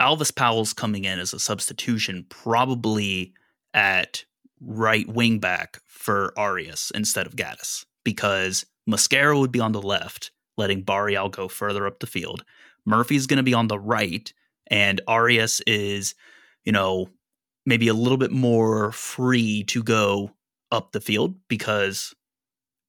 [0.00, 3.34] Alvas Powell's coming in as a substitution, probably
[3.72, 4.24] at
[4.60, 10.30] right wing back for Arias instead of Gaddis because Mosquera would be on the left,
[10.56, 12.42] letting Barreal go further up the field.
[12.86, 14.32] Murphy's going to be on the right,
[14.70, 16.14] and Arias is,
[16.64, 17.10] you know,
[17.66, 20.30] maybe a little bit more free to go
[20.72, 22.14] up the field because,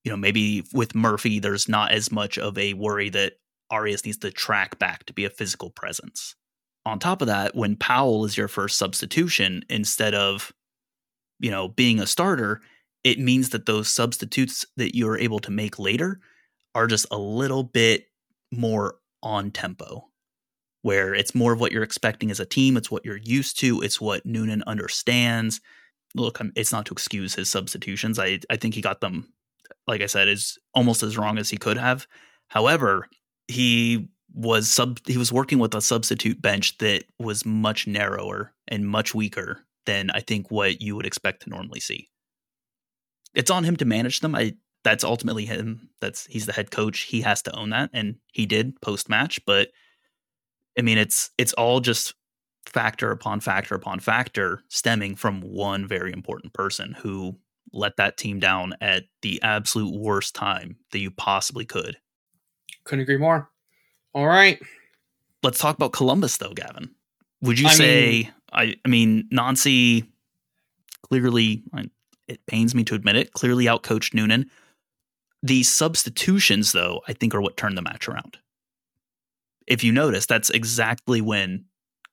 [0.05, 3.34] you know, maybe with Murphy, there's not as much of a worry that
[3.69, 6.34] Arias needs to track back to be a physical presence.
[6.86, 10.53] On top of that, when Powell is your first substitution instead of,
[11.41, 12.62] you know, being a starter,
[13.03, 16.19] it means that those substitutes that you're able to make later
[16.75, 18.05] are just a little bit
[18.51, 20.05] more on tempo
[20.81, 23.81] where it's more of what you're expecting as a team it's what you're used to
[23.81, 25.62] it's what noonan understands.
[26.15, 29.31] Look it's not to excuse his substitutions i i think he got them
[29.88, 32.07] like i said is almost as wrong as he could have.
[32.47, 33.07] However
[33.47, 38.88] he was sub he was working with a substitute bench that was much narrower and
[38.88, 42.07] much weaker than i think what you would expect to normally see
[43.34, 44.36] it's on him to manage them.
[44.36, 45.89] I that's ultimately him.
[46.02, 47.02] That's he's the head coach.
[47.02, 49.44] He has to own that, and he did post match.
[49.46, 49.70] But
[50.78, 52.13] I mean, it's it's all just
[52.65, 57.38] factor upon factor upon factor, stemming from one very important person who
[57.74, 61.98] let that team down at the absolute worst time that you possibly could.
[62.84, 63.50] Couldn't agree more.
[64.13, 64.60] All right.
[65.44, 66.96] Let's talk about Columbus, though, Gavin.
[67.42, 68.12] Would you I say?
[68.12, 70.06] Mean, I I mean, Nancy
[71.04, 71.63] clearly
[72.30, 74.50] it pains me to admit it, clearly outcoached Noonan.
[75.42, 78.38] The substitutions, though, I think are what turned the match around.
[79.68, 81.65] If you notice, that's exactly when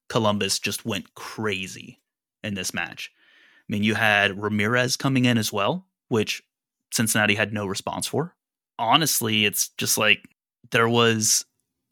[0.08, 2.00] Columbus just went crazy
[2.42, 3.10] in this match.
[3.68, 6.42] I mean, you had Ramirez coming in as well, which
[6.92, 8.34] Cincinnati had no response for.
[8.78, 10.28] Honestly, it's just like
[10.70, 11.44] there was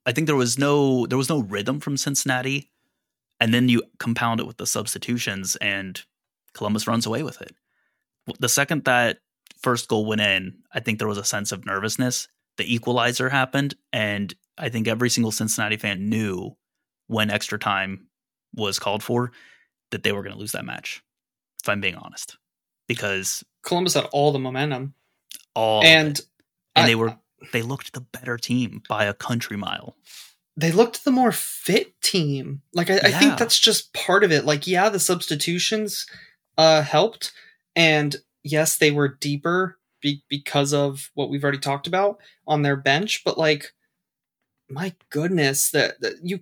[0.07, 2.71] I think there was no there was no rhythm from Cincinnati
[3.41, 6.03] and then you compound it with the substitutions and
[6.53, 7.55] Columbus runs away with it.
[8.39, 9.19] The second that
[9.63, 12.29] first goal went in, I think there was a sense of nervousness.
[12.57, 16.57] The equalizer happened and I think every single Cincinnati fan knew
[17.09, 18.07] when extra time
[18.55, 19.33] was called for
[19.91, 21.03] that they were going to lose that match.
[21.63, 22.37] If I'm being honest,
[22.89, 24.95] because Columbus had all the momentum,
[25.55, 26.21] all and
[26.77, 27.17] and I- they were
[27.53, 29.97] they looked the better team by a country mile.
[30.57, 32.63] they looked the more fit team.
[32.75, 34.45] Like I, I think that's just part of it.
[34.45, 36.07] Like yeah, the substitutions
[36.57, 37.33] uh, helped,
[37.77, 42.77] and yes, they were deeper be- because of what we've already talked about on their
[42.77, 43.23] bench.
[43.25, 43.73] But like,
[44.69, 46.41] my goodness, that, that you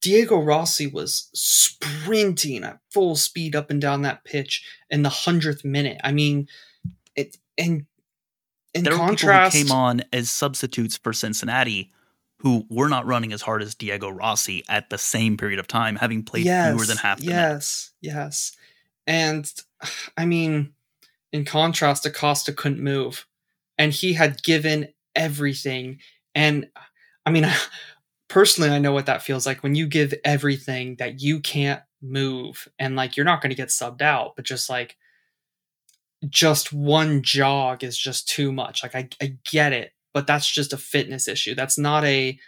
[0.00, 5.64] Diego Rossi was sprinting at full speed up and down that pitch in the hundredth
[5.64, 5.98] minute.
[6.04, 6.48] I mean,
[7.16, 7.86] it and
[8.74, 11.90] in there contrast, came on as substitutes for Cincinnati
[12.44, 15.96] who were not running as hard as Diego Rossi at the same period of time,
[15.96, 17.26] having played fewer than half the.
[17.26, 18.52] Yes, yes.
[19.06, 19.50] And
[20.16, 20.72] I mean,
[21.32, 23.26] in contrast, Acosta couldn't move,
[23.78, 26.00] and he had given everything.
[26.34, 26.68] And
[27.26, 27.46] I mean,
[28.28, 32.68] personally, I know what that feels like when you give everything that you can't move,
[32.78, 34.96] and like you're not going to get subbed out, but just like
[36.28, 38.82] just one jog is just too much.
[38.82, 41.54] Like I, I get it, but that's just a fitness issue.
[41.54, 42.38] That's not a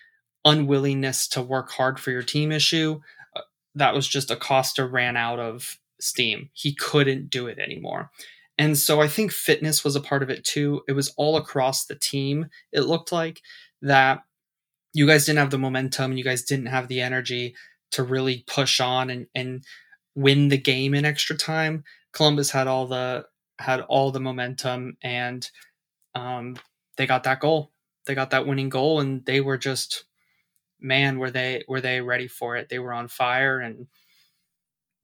[0.45, 3.01] unwillingness to work hard for your team issue.
[3.35, 3.43] Uh,
[3.75, 6.51] That was just Acosta ran out of steam.
[6.53, 8.11] He couldn't do it anymore.
[8.59, 10.83] And so I think fitness was a part of it too.
[10.89, 12.47] It was all across the team.
[12.73, 13.43] It looked like
[13.83, 14.23] that
[14.95, 17.55] you guys didn't have the momentum, you guys didn't have the energy
[17.93, 19.65] to really push on and, and
[20.15, 21.85] win the game in extra time.
[22.13, 23.27] Columbus had all the
[23.59, 25.51] had all the momentum and
[26.15, 26.57] um,
[26.97, 27.73] they got that goal.
[28.07, 30.05] They got that winning goal and they were just
[30.81, 32.69] man were they were they ready for it.
[32.71, 33.87] They were on fire and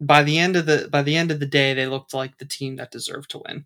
[0.02, 2.44] by the end of the by the end of the day they looked like the
[2.44, 3.64] team that deserved to win.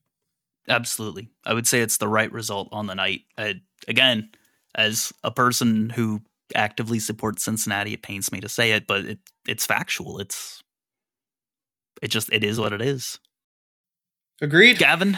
[0.69, 1.31] Absolutely.
[1.45, 3.23] I would say it's the right result on the night.
[3.39, 3.55] Uh,
[3.87, 4.31] again,
[4.75, 6.23] as a person who
[6.55, 10.19] actively supports Cincinnati, it pains me to say it, but it it's factual.
[10.19, 10.63] It's
[12.03, 13.19] it just it is what it is.
[14.43, 14.79] Agreed.
[14.79, 15.15] Gavin,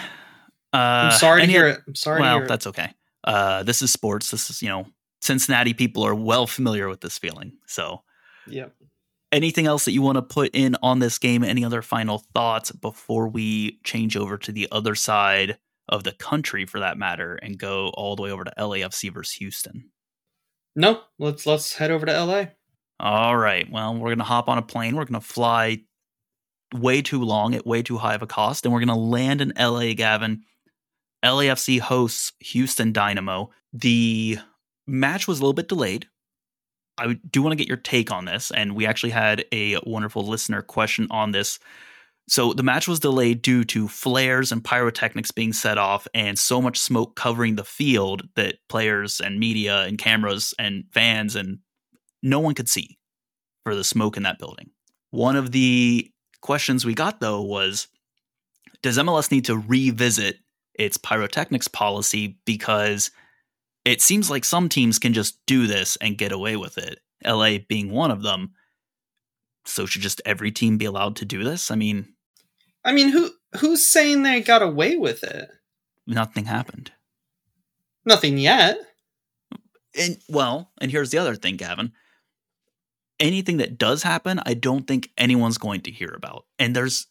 [0.72, 1.80] uh, I'm sorry to hear it.
[1.86, 2.92] I'm sorry to well, that's okay.
[3.24, 4.30] Uh, this is sports.
[4.30, 4.86] This is you know
[5.20, 7.52] Cincinnati people are well familiar with this feeling.
[7.66, 8.02] So
[8.46, 8.72] Yep.
[9.32, 11.44] Anything else that you want to put in on this game?
[11.44, 16.66] Any other final thoughts before we change over to the other side of the country,
[16.66, 19.90] for that matter, and go all the way over to LAFC versus Houston?
[20.76, 22.44] No, let's let's head over to LA.
[23.00, 23.70] All right.
[23.70, 24.96] Well, we're gonna hop on a plane.
[24.96, 25.82] We're gonna fly
[26.74, 29.52] way too long at way too high of a cost, and we're gonna land in
[29.58, 29.94] LA.
[29.94, 30.42] Gavin,
[31.24, 33.50] LAFC hosts Houston Dynamo.
[33.72, 34.38] The
[34.86, 36.06] match was a little bit delayed.
[36.98, 40.26] I do want to get your take on this, and we actually had a wonderful
[40.26, 41.58] listener question on this.
[42.28, 46.60] So the match was delayed due to flares and pyrotechnics being set off, and so
[46.60, 51.60] much smoke covering the field that players and media and cameras and fans and
[52.22, 52.98] no one could see
[53.64, 54.70] for the smoke in that building.
[55.10, 57.88] One of the questions we got though was
[58.82, 60.38] Does MLS need to revisit
[60.74, 63.10] its pyrotechnics policy because
[63.84, 67.58] it seems like some teams can just do this and get away with it, LA
[67.68, 68.52] being one of them.
[69.64, 71.70] So should just every team be allowed to do this?
[71.70, 72.14] I mean,
[72.84, 75.48] I mean, who who's saying they got away with it?
[76.06, 76.90] nothing happened.
[78.04, 78.78] Nothing yet.
[79.98, 81.92] And well, and here's the other thing, Gavin.
[83.20, 86.46] Anything that does happen, I don't think anyone's going to hear about.
[86.58, 87.06] And there's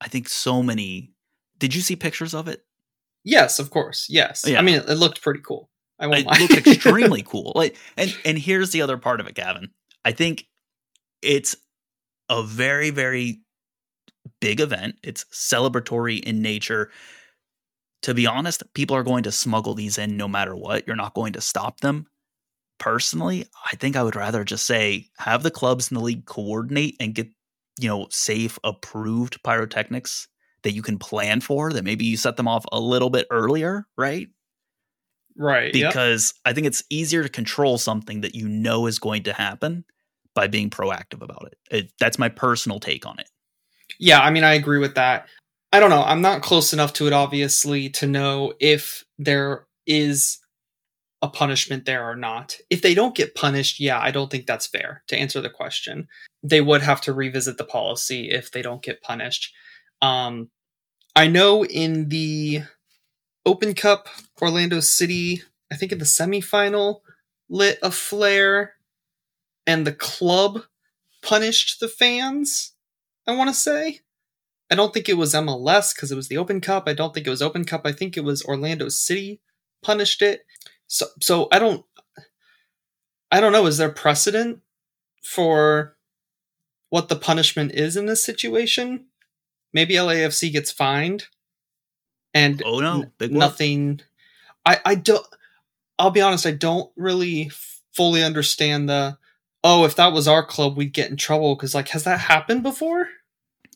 [0.00, 1.12] I think so many
[1.58, 2.64] Did you see pictures of it?
[3.24, 4.06] Yes, of course.
[4.08, 4.44] Yes.
[4.46, 4.58] Yeah.
[4.58, 5.70] I mean, it, it looked pretty cool.
[6.02, 6.38] I won't It lie.
[6.38, 7.52] looked extremely cool.
[7.56, 9.70] Like and and here's the other part of it, Gavin.
[10.04, 10.46] I think
[11.22, 11.56] it's
[12.28, 13.40] a very very
[14.40, 14.96] big event.
[15.02, 16.90] It's celebratory in nature.
[18.02, 20.86] To be honest, people are going to smuggle these in no matter what.
[20.86, 22.06] You're not going to stop them.
[22.78, 26.96] Personally, I think I would rather just say have the clubs in the league coordinate
[27.00, 27.28] and get,
[27.78, 30.28] you know, safe approved pyrotechnics
[30.64, 33.86] that you can plan for that maybe you set them off a little bit earlier,
[33.96, 34.28] right?
[35.36, 35.74] Right.
[35.74, 35.90] yep.
[35.90, 39.84] because I think it's easier to control something that you know is going to happen
[40.34, 41.58] by being proactive about it.
[41.70, 41.92] it.
[41.98, 43.28] That's my personal take on it.
[43.98, 45.26] Yeah, I mean, I agree with that.
[45.72, 46.02] I don't know.
[46.02, 50.38] I'm not close enough to it, obviously, to know if there is
[51.22, 52.58] a punishment there or not.
[52.68, 56.08] If they don't get punished, yeah, I don't think that's fair to answer the question.
[56.42, 59.54] They would have to revisit the policy if they don't get punished.
[60.02, 60.50] Um,
[61.14, 62.62] I know in the
[63.44, 64.08] Open Cup,
[64.40, 67.00] Orlando City, I think in the semifinal,
[67.48, 68.74] lit a flare,
[69.66, 70.62] and the club
[71.22, 72.72] punished the fans.
[73.26, 74.00] I want to say.
[74.70, 76.84] I don't think it was MLS because it was the Open Cup.
[76.86, 77.82] I don't think it was Open Cup.
[77.84, 79.40] I think it was Orlando City
[79.82, 80.46] punished it.
[80.86, 81.84] So so I don't
[83.30, 84.60] I don't know, is there precedent
[85.22, 85.96] for
[86.90, 89.06] what the punishment is in this situation?
[89.72, 91.26] Maybe LAFC gets fined
[92.34, 94.00] and Oh no, big nothing
[94.64, 95.26] I I don't
[95.98, 97.50] I'll be honest, I don't really
[97.92, 99.18] fully understand the
[99.64, 102.62] oh, if that was our club, we'd get in trouble because like has that happened
[102.62, 103.08] before?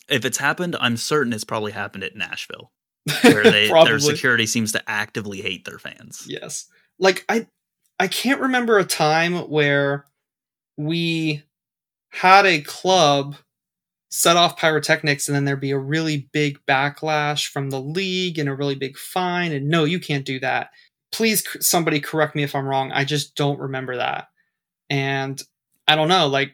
[0.09, 2.73] If it's happened, I'm certain it's probably happened at Nashville,
[3.23, 6.25] where they their security seems to actively hate their fans.
[6.29, 6.67] Yes,
[6.99, 7.47] like I
[7.99, 10.07] I can't remember a time where
[10.77, 11.43] we
[12.11, 13.37] had a club
[14.17, 18.49] set off pyrotechnics and then there'd be a really big backlash from the league and
[18.49, 20.71] a really big fine and no you can't do that.
[21.13, 22.91] Please somebody correct me if i'm wrong.
[22.93, 24.29] I just don't remember that.
[24.89, 25.41] And
[25.89, 26.53] i don't know like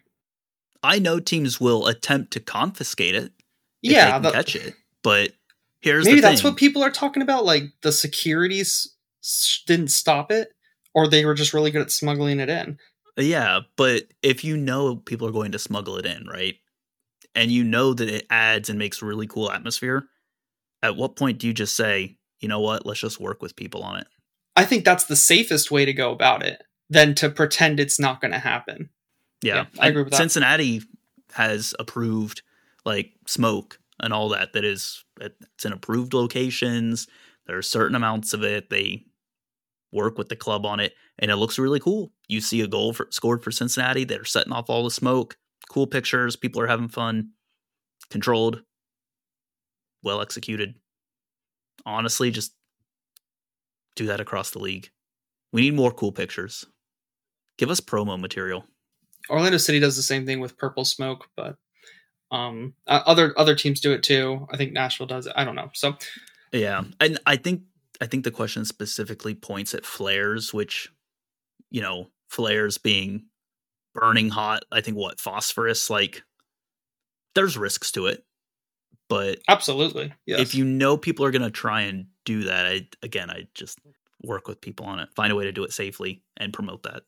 [0.82, 3.32] i know teams will attempt to confiscate it
[3.80, 5.32] yeah catch it but
[5.80, 8.94] here's maybe that's what people are talking about like the securities
[9.66, 10.48] didn't stop it
[10.94, 12.78] or they were just really good at smuggling it in.
[13.16, 16.56] Yeah but if you know people are going to smuggle it in right
[17.34, 20.06] and you know that it adds and makes really cool atmosphere
[20.82, 22.84] at what point do you just say you know what?
[22.84, 24.06] Let's just work with people on it.
[24.56, 28.20] I think that's the safest way to go about it than to pretend it's not
[28.20, 28.90] going to happen.
[29.42, 30.18] Yeah, yeah I agree with that.
[30.18, 30.82] cincinnati
[31.32, 32.42] has approved
[32.84, 37.06] like smoke and all that that is it's in approved locations.
[37.46, 38.68] There are certain amounts of it.
[38.68, 39.04] They
[39.92, 42.12] work with the club on it and it looks really cool.
[42.28, 44.04] You see a goal for, scored for cincinnati.
[44.04, 45.36] They're setting off all the smoke
[45.68, 47.30] cool pictures people are having fun
[48.10, 48.62] controlled
[50.02, 50.74] well executed
[51.86, 52.54] honestly just
[53.96, 54.90] do that across the league
[55.52, 56.64] we need more cool pictures
[57.58, 58.64] give us promo material
[59.30, 61.56] orlando city does the same thing with purple smoke but
[62.32, 64.48] um, other other teams do it too.
[64.50, 65.34] I think Nashville does it.
[65.36, 65.70] I don't know.
[65.74, 65.94] So
[66.50, 67.62] yeah, and I think
[68.00, 70.90] I think the question specifically points at flares, which
[71.70, 73.26] you know flares being
[73.94, 74.64] burning hot.
[74.70, 76.22] I think what phosphorus like
[77.34, 78.24] there's risks to it,
[79.08, 80.40] but absolutely, yes.
[80.40, 83.78] if you know people are going to try and do that, I again I just
[84.22, 87.02] work with people on it, find a way to do it safely, and promote that.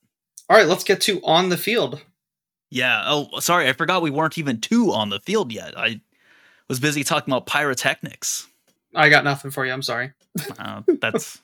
[0.48, 2.02] All right, let's get to on the field.
[2.70, 3.04] Yeah.
[3.06, 3.68] Oh, sorry.
[3.68, 5.78] I forgot we weren't even two on the field yet.
[5.78, 6.00] I
[6.68, 8.48] was busy talking about pyrotechnics.
[8.94, 9.72] I got nothing for you.
[9.72, 10.12] I'm sorry.
[10.58, 11.40] uh, that's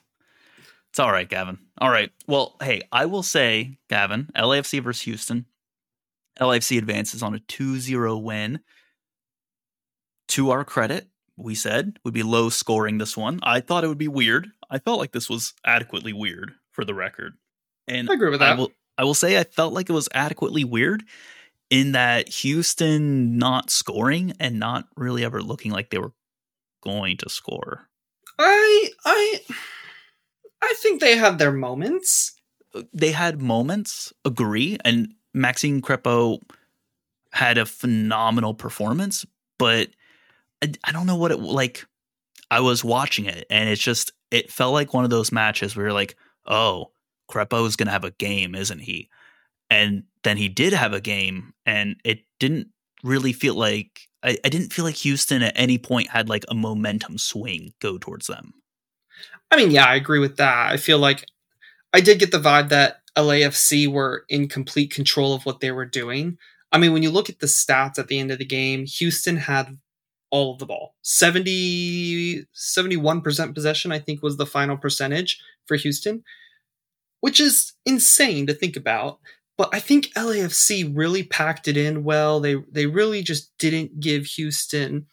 [0.91, 1.57] it's all right, Gavin.
[1.79, 2.11] All right.
[2.27, 5.45] Well, hey, I will say, Gavin, LAFC versus Houston.
[6.39, 8.59] LAFC advances on a 2-0 win.
[10.29, 13.39] To our credit, we said we'd be low scoring this one.
[13.43, 14.49] I thought it would be weird.
[14.69, 17.33] I felt like this was adequately weird for the record.
[17.87, 18.53] And I agree with that.
[18.53, 21.03] I will, I will say I felt like it was adequately weird
[21.69, 26.13] in that Houston not scoring and not really ever looking like they were
[26.83, 27.87] going to score.
[28.37, 29.39] I I
[30.61, 32.33] I think they had their moments.
[32.93, 36.39] They had moments, agree, and Maxime Crépeau
[37.33, 39.25] had a phenomenal performance,
[39.57, 39.89] but
[40.61, 41.85] I, I don't know what it like.
[42.49, 45.87] I was watching it, and it's just it felt like one of those matches where
[45.87, 46.91] you're like, oh,
[47.29, 49.09] Crépeau is going to have a game, isn't he?
[49.69, 52.67] And then he did have a game, and it didn't
[53.03, 56.55] really feel like I, I didn't feel like Houston at any point had like a
[56.55, 58.53] momentum swing go towards them.
[59.51, 60.71] I mean, yeah, I agree with that.
[60.71, 61.25] I feel like
[61.93, 65.85] I did get the vibe that LAFC were in complete control of what they were
[65.85, 66.37] doing.
[66.71, 69.37] I mean, when you look at the stats at the end of the game, Houston
[69.37, 69.77] had
[70.29, 70.95] all of the ball.
[71.01, 76.23] 70 71% possession I think was the final percentage for Houston
[77.21, 79.19] which is insane to think about.
[79.57, 82.39] But I think LAFC really packed it in well.
[82.39, 85.05] They they really just didn't give Houston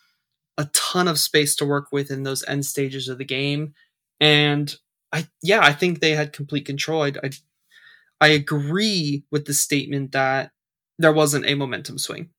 [0.56, 3.74] a ton of space to work with in those end stages of the game.
[4.20, 4.74] And
[5.12, 7.02] I yeah, I think they had complete control.
[7.02, 7.30] I, I,
[8.20, 10.50] I agree with the statement that
[10.98, 12.30] there wasn't a momentum swing.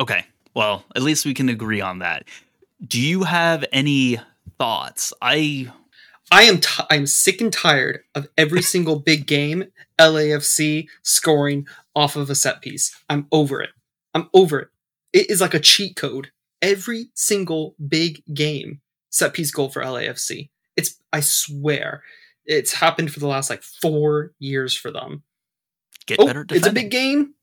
[0.00, 0.24] Okay.
[0.54, 2.24] Well, at least we can agree on that.
[2.84, 4.20] Do you have any
[4.58, 5.12] thoughts?
[5.22, 5.70] I
[6.30, 9.64] I am t- I'm sick and tired of every single big game
[9.98, 12.94] LAFC scoring off of a set piece.
[13.08, 13.70] I'm over it.
[14.14, 14.68] I'm over it.
[15.12, 16.30] It is like a cheat code
[16.60, 18.80] every single big game
[19.10, 20.50] set piece goal for LAFC.
[20.78, 22.02] It's I swear,
[22.46, 25.22] it's happened for the last like four years for them.
[26.06, 27.34] Get Oh, better it's a big game.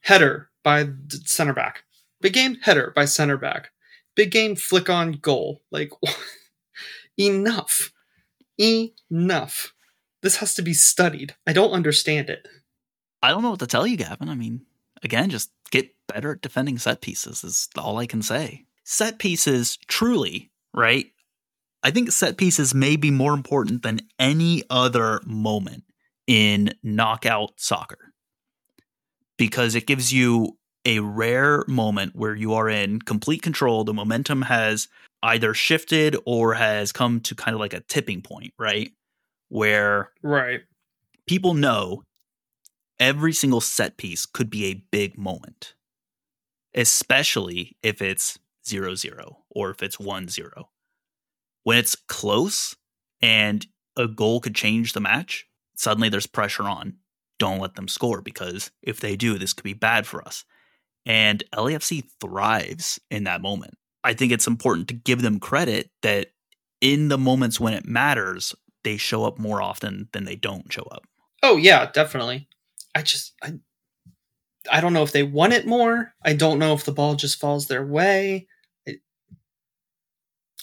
[0.00, 1.84] Header by the center back.
[2.20, 3.70] Big game header by center back.
[4.16, 5.62] Big game flick on goal.
[5.70, 5.90] Like
[7.18, 7.92] enough.
[8.58, 9.74] Enough.
[10.22, 11.34] This has to be studied.
[11.46, 12.48] I don't understand it.
[13.22, 14.28] I don't know what to tell you, Gavin.
[14.28, 14.62] I mean,
[15.02, 18.64] again, just get better at defending set pieces is all I can say.
[18.84, 21.06] Set pieces, truly, right?
[21.84, 25.84] I think set pieces may be more important than any other moment
[26.26, 28.14] in knockout soccer
[29.38, 33.84] because it gives you a rare moment where you are in complete control.
[33.84, 34.88] The momentum has
[35.22, 38.92] either shifted or has come to kind of like a tipping point, right?
[39.50, 40.62] Where Right.
[41.26, 42.04] people know
[43.00, 45.74] every single set piece could be a big moment,
[46.74, 50.70] especially if it's 0 0 or if it's 1 0.
[51.64, 52.76] When it's close
[53.20, 55.46] and a goal could change the match,
[55.76, 56.94] suddenly there's pressure on.
[57.38, 60.44] Don't let them score because if they do, this could be bad for us.
[61.04, 63.74] And LAFC thrives in that moment.
[64.02, 66.28] I think it's important to give them credit that
[66.80, 68.54] in the moments when it matters,
[68.84, 71.04] they show up more often than they don't show up.
[71.42, 72.48] Oh yeah, definitely.
[72.94, 73.54] I just I
[74.70, 76.14] I don't know if they want it more.
[76.22, 78.46] I don't know if the ball just falls their way.
[78.88, 78.96] I,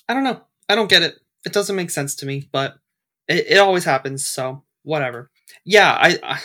[0.07, 0.41] I don't know.
[0.69, 1.15] I don't get it.
[1.45, 2.75] It doesn't make sense to me, but
[3.27, 5.31] it, it always happens, so whatever.
[5.65, 6.39] Yeah, I, I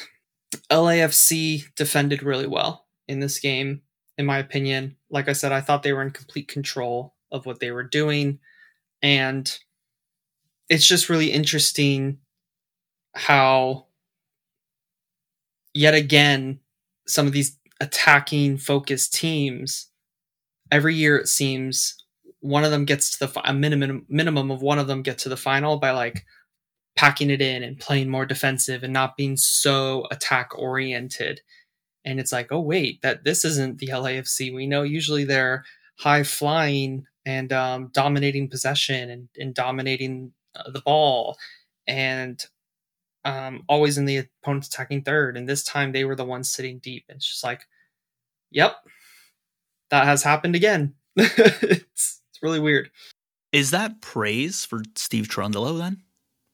[0.75, 3.83] LAFC defended really well in this game
[4.19, 4.97] in my opinion.
[5.11, 8.39] Like I said, I thought they were in complete control of what they were doing
[9.03, 9.59] and
[10.69, 12.19] it's just really interesting
[13.15, 13.87] how
[15.75, 16.59] yet again
[17.07, 19.89] some of these attacking focused teams
[20.71, 21.97] every year it seems
[22.41, 25.29] one of them gets to the a minimum minimum of one of them get to
[25.29, 26.25] the final by like
[26.97, 31.41] packing it in and playing more defensive and not being so attack oriented
[32.05, 35.65] and it's like oh wait that this isn't the LAFC we know usually they're
[35.99, 41.37] high flying and um, dominating possession and, and dominating uh, the ball
[41.87, 42.47] and
[43.27, 45.37] um, always in the opponent's attacking third.
[45.37, 47.05] And this time they were the ones sitting deep.
[47.09, 47.67] And it's just like,
[48.53, 48.77] yep,
[49.91, 50.95] that has happened again.
[51.17, 52.91] it's, it's really weird.
[53.53, 56.03] Is that praise for Steve Trundle then?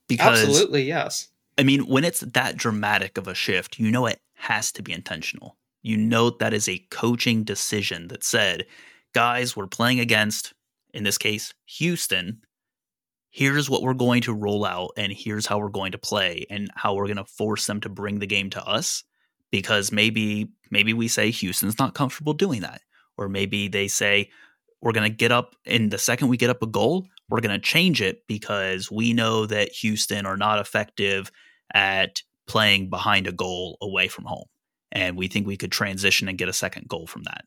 [0.07, 1.29] Because Absolutely, yes.
[1.59, 4.93] I mean, when it's that dramatic of a shift, you know it has to be
[4.93, 5.57] intentional.
[5.83, 8.67] You know that is a coaching decision that said,
[9.13, 10.55] guys, we're playing against,
[10.95, 12.43] in this case, Houston.
[13.31, 16.71] Here's what we're going to roll out, and here's how we're going to play, and
[16.77, 19.03] how we're going to force them to bring the game to us.
[19.51, 22.83] Because maybe, maybe we say Houston's not comfortable doing that,
[23.17, 24.31] or maybe they say
[24.83, 27.59] we're going to get up, and the second we get up a goal, we're going
[27.59, 31.31] to change it because we know that Houston are not effective
[31.73, 34.47] at playing behind a goal away from home.
[34.91, 37.45] And we think we could transition and get a second goal from that.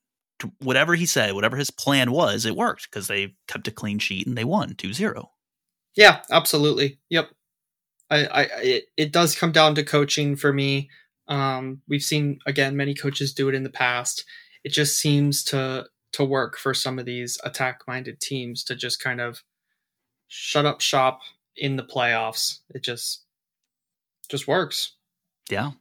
[0.59, 4.25] Whatever he said, whatever his plan was, it worked because they kept a clean sheet
[4.25, 5.29] and they won 2 0.
[5.95, 6.99] Yeah, absolutely.
[7.09, 7.29] Yep.
[8.09, 10.89] I, I it, it does come down to coaching for me.
[11.27, 14.25] Um, we've seen again many coaches do it in the past.
[14.63, 15.85] It just seems to
[16.15, 19.43] to work for some of these attack minded teams to just kind of
[20.27, 21.21] shut up shop
[21.55, 22.59] in the playoffs.
[22.73, 23.23] It just
[24.29, 24.93] just works.
[25.49, 25.71] Yeah.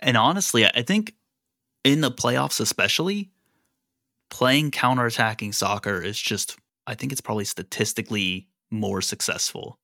[0.00, 1.14] And honestly, I think
[1.84, 3.30] in the playoffs, especially,
[4.30, 6.56] playing counterattacking soccer is just,
[6.86, 9.78] I think it's probably statistically more successful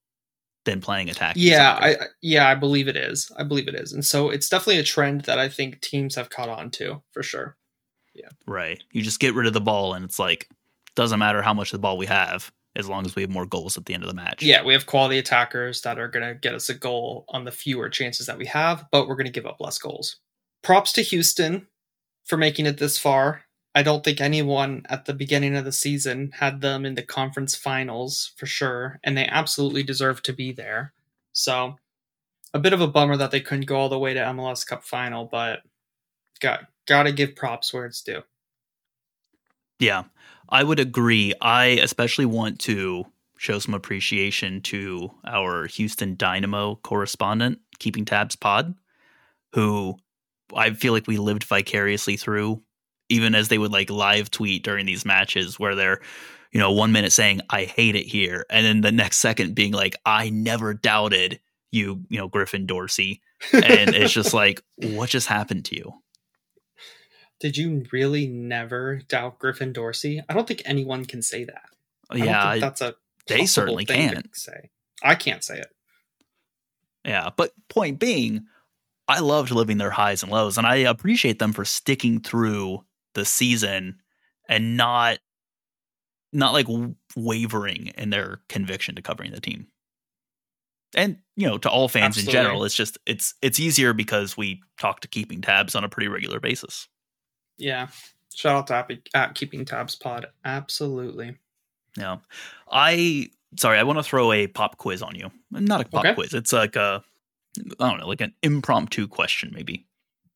[0.64, 1.34] than playing attack.
[1.36, 1.84] Yeah, soccer.
[1.84, 3.30] I I- yeah, I believe it is.
[3.36, 3.93] I believe it is.
[3.93, 7.22] And so it's definitely a trend that I think teams have caught on to for
[7.22, 7.57] sure.
[8.46, 8.82] Right.
[8.92, 10.48] You just get rid of the ball, and it's like,
[10.94, 13.46] doesn't matter how much of the ball we have, as long as we have more
[13.46, 14.42] goals at the end of the match.
[14.42, 17.52] Yeah, we have quality attackers that are going to get us a goal on the
[17.52, 20.16] fewer chances that we have, but we're going to give up less goals.
[20.62, 21.66] Props to Houston
[22.24, 23.42] for making it this far.
[23.74, 27.54] I don't think anyone at the beginning of the season had them in the conference
[27.54, 30.92] finals for sure, and they absolutely deserve to be there.
[31.32, 31.76] So,
[32.52, 34.82] a bit of a bummer that they couldn't go all the way to MLS Cup
[34.82, 35.61] final, but
[36.40, 38.22] got got to give props where it's due.
[39.78, 40.05] Yeah,
[40.49, 41.33] I would agree.
[41.41, 43.07] I especially want to
[43.39, 48.74] show some appreciation to our Houston Dynamo correspondent, Keeping Tabs Pod,
[49.55, 49.97] who
[50.55, 52.62] I feel like we lived vicariously through,
[53.09, 56.01] even as they would like live tweet during these matches where they're,
[56.53, 58.45] you know, one minute saying, I hate it here.
[58.51, 61.41] And then the next second being like, I never doubted
[61.72, 63.22] you, you know, Griffin Dorsey.
[63.55, 65.95] And it's just like, what just happened to you?
[67.41, 70.22] Did you really never doubt Griffin Dorsey?
[70.28, 71.70] I don't think anyone can say that.
[72.12, 72.95] Yeah, think that's a
[73.26, 74.70] they certainly can't say.
[75.03, 75.74] I can't say it.
[77.05, 78.47] Yeah, but point being,
[79.09, 82.84] I loved living their highs and lows, and I appreciate them for sticking through
[83.14, 84.01] the season
[84.49, 85.18] and not
[86.32, 86.66] not like
[87.16, 89.66] wavering in their conviction to covering the team.
[90.95, 94.61] And you know, to all fans in general, it's just it's it's easier because we
[94.78, 96.88] talk to keeping tabs on a pretty regular basis.
[97.61, 97.88] Yeah.
[98.34, 100.26] Shout out to App- at Keeping Tabs Pod.
[100.44, 101.36] Absolutely.
[101.96, 102.18] Yeah,
[102.70, 105.30] I sorry, I want to throw a pop quiz on you.
[105.50, 106.14] Not a pop Okay.
[106.14, 106.34] quiz.
[106.34, 107.02] It's like a
[107.80, 109.86] I don't know, like an impromptu question maybe.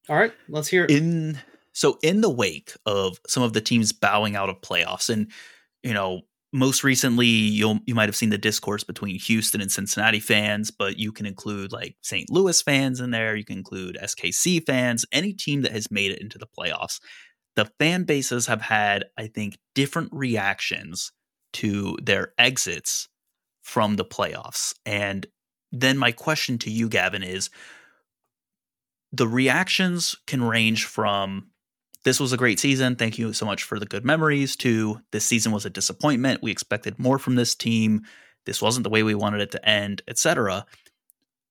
[0.08, 0.90] All right, let's hear it.
[0.90, 1.38] in
[1.72, 5.28] so in the wake of some of the teams bowing out of playoffs and
[5.84, 6.22] you know
[6.54, 10.98] most recently you'll you might have seen the discourse between Houston and Cincinnati fans but
[10.98, 12.30] you can include like St.
[12.30, 16.20] Louis fans in there you can include SKC fans any team that has made it
[16.20, 17.00] into the playoffs
[17.56, 21.10] the fan bases have had I think different reactions
[21.54, 23.08] to their exits
[23.62, 25.26] from the playoffs and
[25.72, 27.50] then my question to you Gavin is
[29.10, 31.50] the reactions can range from
[32.04, 32.96] this was a great season.
[32.96, 34.56] Thank you so much for the good memories.
[34.56, 36.42] To this season was a disappointment.
[36.42, 38.02] We expected more from this team.
[38.46, 40.66] This wasn't the way we wanted it to end, etc.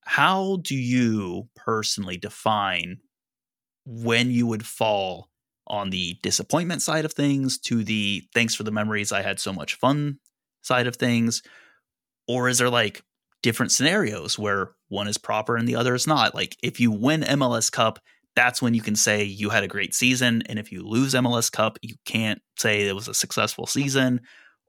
[0.01, 2.97] How do you personally define
[3.85, 5.29] when you would fall
[5.65, 9.53] on the disappointment side of things to the thanks for the memories I had so
[9.53, 10.19] much fun
[10.61, 11.41] side of things?
[12.27, 13.01] Or is there like
[13.41, 16.35] different scenarios where one is proper and the other is not?
[16.35, 17.99] Like if you win MLS Cup,
[18.35, 20.43] that's when you can say you had a great season.
[20.47, 24.21] And if you lose MLS Cup, you can't say it was a successful season.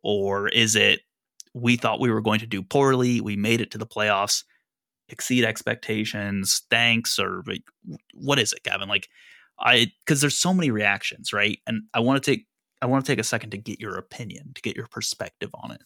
[0.02, 1.00] Or is it
[1.54, 4.44] we thought we were going to do poorly, we made it to the playoffs,
[5.08, 7.44] exceed expectations, thanks, or
[8.12, 8.88] what is it, Gavin?
[8.88, 9.08] Like
[9.58, 11.58] I because there's so many reactions, right?
[11.66, 12.46] And I want to take
[12.82, 15.70] I want to take a second to get your opinion, to get your perspective on
[15.70, 15.82] it.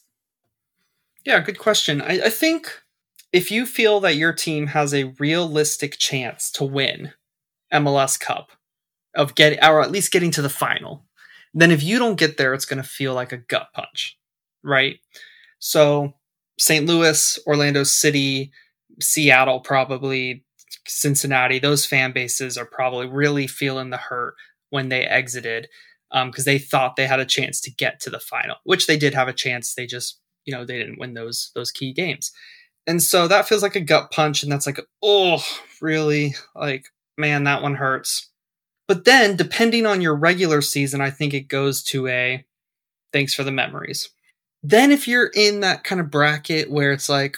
[1.25, 2.01] Yeah, good question.
[2.01, 2.83] I, I think
[3.33, 7.13] if you feel that your team has a realistic chance to win
[7.73, 8.51] MLS Cup,
[9.15, 11.05] of getting or at least getting to the final,
[11.55, 14.19] then if you don't get there, it's going to feel like a gut punch,
[14.63, 14.99] right?
[15.59, 16.15] So,
[16.59, 16.87] St.
[16.87, 18.53] Louis, Orlando City,
[19.01, 20.45] Seattle, probably
[20.87, 24.35] Cincinnati, those fan bases are probably really feeling the hurt
[24.71, 25.69] when they exited
[26.11, 28.97] um, because they thought they had a chance to get to the final, which they
[28.97, 29.75] did have a chance.
[29.75, 32.33] They just, you know, they didn't win those those key games,
[32.87, 35.45] and so that feels like a gut punch, and that's like, oh,
[35.81, 36.87] really, like,
[37.19, 38.31] man, that one hurts.
[38.87, 42.45] But then, depending on your regular season, I think it goes to a
[43.13, 44.09] thanks for the memories.
[44.63, 47.37] Then, if you're in that kind of bracket where it's like,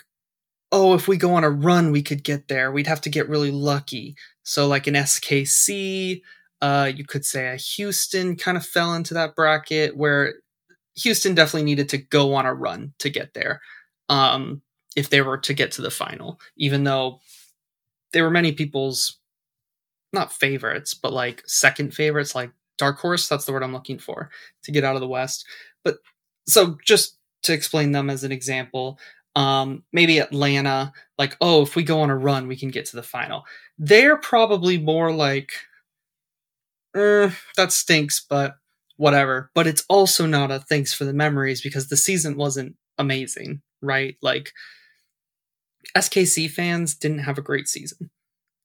[0.71, 2.71] oh, if we go on a run, we could get there.
[2.71, 4.15] We'd have to get really lucky.
[4.45, 6.23] So, like an SKC,
[6.63, 10.35] uh, you could say a Houston kind of fell into that bracket where
[10.97, 13.61] Houston definitely needed to go on a run to get there
[14.09, 14.63] um,
[14.97, 17.21] if they were to get to the final, even though
[18.13, 19.20] there were many people's
[20.13, 23.29] not favorites, but like second favorites, like dark horse.
[23.29, 24.31] That's the word I'm looking for
[24.65, 25.45] to get out of the West.
[25.85, 25.99] But
[26.47, 28.99] so just to explain them as an example,
[29.37, 32.97] um, maybe Atlanta, like, oh, if we go on a run, we can get to
[32.97, 33.45] the final.
[33.79, 35.53] They're probably more like,
[36.97, 38.57] eh, that stinks, but
[38.97, 39.51] whatever.
[39.55, 44.17] But it's also not a thanks for the memories because the season wasn't amazing, right?
[44.21, 44.53] Like,
[45.97, 48.11] SKC fans didn't have a great season.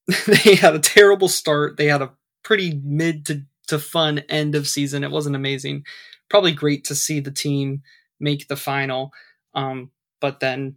[0.26, 1.76] they had a terrible start.
[1.76, 5.04] They had a pretty mid to, to fun end of season.
[5.04, 5.84] It wasn't amazing.
[6.28, 7.82] Probably great to see the team
[8.20, 9.12] make the final.
[9.54, 9.90] Um,
[10.20, 10.76] but then,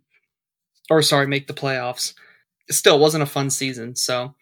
[0.89, 2.13] or sorry, make the playoffs.
[2.67, 3.95] It still wasn't a fun season.
[3.95, 4.35] So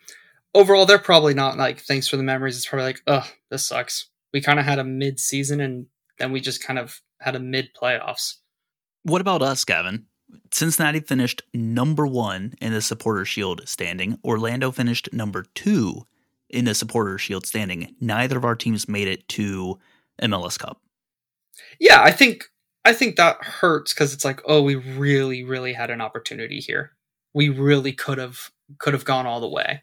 [0.54, 2.58] overall, they're probably not like, thanks for the memories.
[2.58, 4.10] It's probably like, oh, this sucks.
[4.34, 5.88] We kind of had a mid season and
[6.20, 8.36] then we just kind of had a mid playoffs.
[9.04, 10.06] What about us, Gavin?
[10.52, 14.20] Cincinnati finished number one in the Supporter Shield standing.
[14.24, 16.06] Orlando finished number two
[16.50, 17.96] in the Supporter Shield standing.
[18.00, 19.80] Neither of our teams made it to
[20.22, 20.82] MLS Cup.
[21.80, 22.46] Yeah, I think
[22.86, 26.92] I think that hurts because it's like, oh, we really, really had an opportunity here.
[27.34, 28.50] We really could have
[28.80, 29.82] could have gone all the way.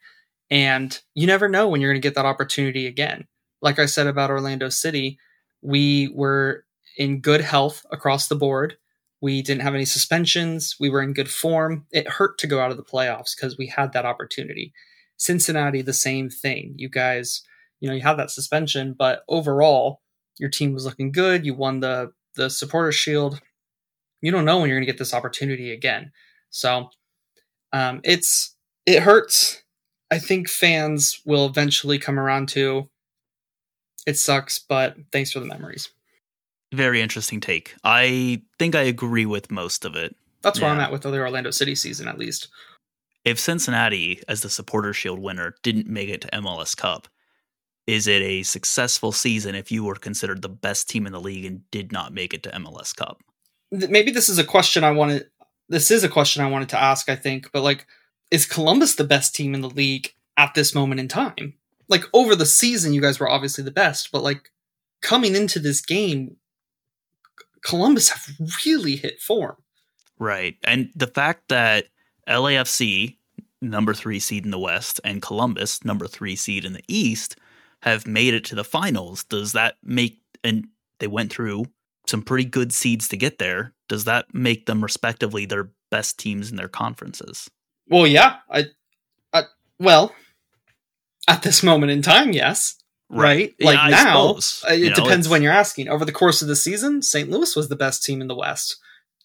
[0.51, 3.26] And you never know when you're going to get that opportunity again.
[3.62, 5.18] Like I said about Orlando City,
[5.62, 6.64] we were
[6.97, 8.76] in good health across the board.
[9.24, 10.76] We didn't have any suspensions.
[10.80, 11.86] We were in good form.
[11.92, 14.72] It hurt to go out of the playoffs because we had that opportunity.
[15.18, 16.74] Cincinnati, the same thing.
[16.76, 17.42] You guys,
[17.80, 20.02] you know, you had that suspension, but overall,
[20.38, 21.46] your team was looking good.
[21.46, 23.40] You won the the supporter shield.
[24.22, 26.12] You don't know when you're going to get this opportunity again.
[26.50, 26.90] So
[27.72, 28.56] um, it's
[28.86, 29.62] it hurts.
[30.10, 32.90] I think fans will eventually come around to
[34.06, 35.90] It sucks, but thanks for the memories.
[36.74, 37.74] Very interesting take.
[37.84, 40.16] I think I agree with most of it.
[40.42, 42.48] That's where I'm at with the Orlando City season, at least.
[43.24, 47.06] If Cincinnati, as the Supporter Shield winner, didn't make it to MLS Cup,
[47.86, 51.44] is it a successful season if you were considered the best team in the league
[51.44, 53.22] and did not make it to MLS Cup?
[53.70, 55.30] Maybe this is a question I wanted.
[55.68, 57.08] This is a question I wanted to ask.
[57.08, 57.86] I think, but like,
[58.32, 61.54] is Columbus the best team in the league at this moment in time?
[61.88, 64.50] Like over the season, you guys were obviously the best, but like
[65.02, 66.36] coming into this game,
[67.64, 68.28] Columbus have
[68.64, 69.56] really hit form.
[70.18, 70.56] Right.
[70.64, 71.86] And the fact that
[72.28, 73.16] LAFC,
[73.60, 77.36] number three seed in the West, and Columbus, number three seed in the East,
[77.82, 80.66] have made it to the finals, does that make, and
[81.00, 81.64] they went through
[82.06, 86.50] some pretty good seeds to get there, does that make them respectively their best teams
[86.50, 87.50] in their conferences?
[87.88, 88.66] Well, yeah, I,
[89.32, 89.44] I
[89.78, 90.14] well,
[91.28, 92.76] at this moment in time, yes.
[93.11, 93.55] Right?
[93.61, 94.30] Like now.
[94.30, 94.40] Uh,
[94.70, 95.88] It You depends it's- when you're asking.
[95.88, 97.30] Over the course of the season, St.
[97.30, 98.76] Louis was the best team in the West.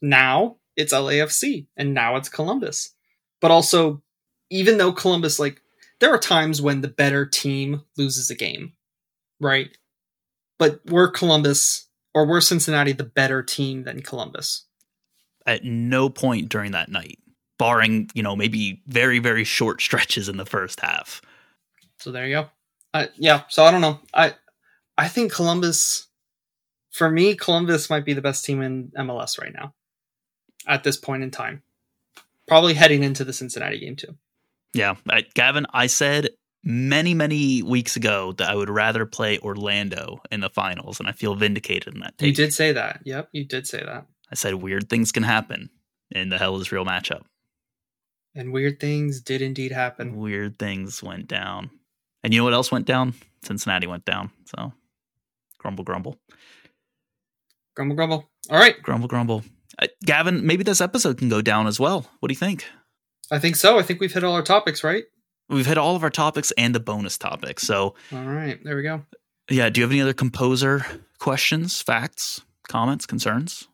[0.02, 2.94] Now it's LAFC, and now it's Columbus.
[3.42, 4.02] But also,
[4.50, 5.62] even though Columbus, like,
[6.00, 8.74] there are times when the better team loses a game,
[9.40, 9.70] right?
[10.58, 14.66] But we're Columbus or we're Cincinnati the better team than Columbus.
[15.46, 17.18] at no point during that night,
[17.58, 21.22] barring, you know, maybe very, very short stretches in the first half.
[21.98, 22.50] So there you go.
[22.94, 23.44] Uh, yeah.
[23.50, 24.00] So I don't know.
[24.14, 24.34] I
[24.98, 26.08] I think Columbus,
[26.92, 29.74] for me, Columbus might be the best team in MLS right now,
[30.68, 31.64] at this point in time.
[32.48, 34.18] Probably heading into the Cincinnati game too.
[34.74, 36.30] Yeah, I, Gavin, I said
[36.64, 41.12] many, many weeks ago that I would rather play Orlando in the finals, and I
[41.12, 42.16] feel vindicated in that.
[42.20, 43.02] You did say that.
[43.06, 44.06] Yep, you did say that.
[44.32, 45.70] I said weird things can happen
[46.12, 47.22] in the Hell is Real matchup.
[48.36, 50.16] And weird things did indeed happen.
[50.16, 51.72] Weird things went down,
[52.24, 53.14] and you know what else went down?
[53.44, 54.32] Cincinnati went down.
[54.46, 54.74] So,
[55.60, 56.18] grumble, grumble,
[57.76, 58.30] Grumble, grumble.
[58.50, 58.82] All right.
[58.82, 59.44] grumble, grumble.
[59.82, 62.10] Uh, Gavin, maybe this episode can go down as well.
[62.20, 62.66] What do you think?
[63.32, 63.80] I think so.
[63.80, 65.04] I think we've hit all our topics, right?
[65.48, 67.60] We've hit all of our topics and the bonus topic.
[67.60, 68.60] So, All right.
[68.64, 69.06] There we go.
[69.50, 70.86] yeah, do you have any other composer
[71.20, 73.68] questions, facts, comments, concerns?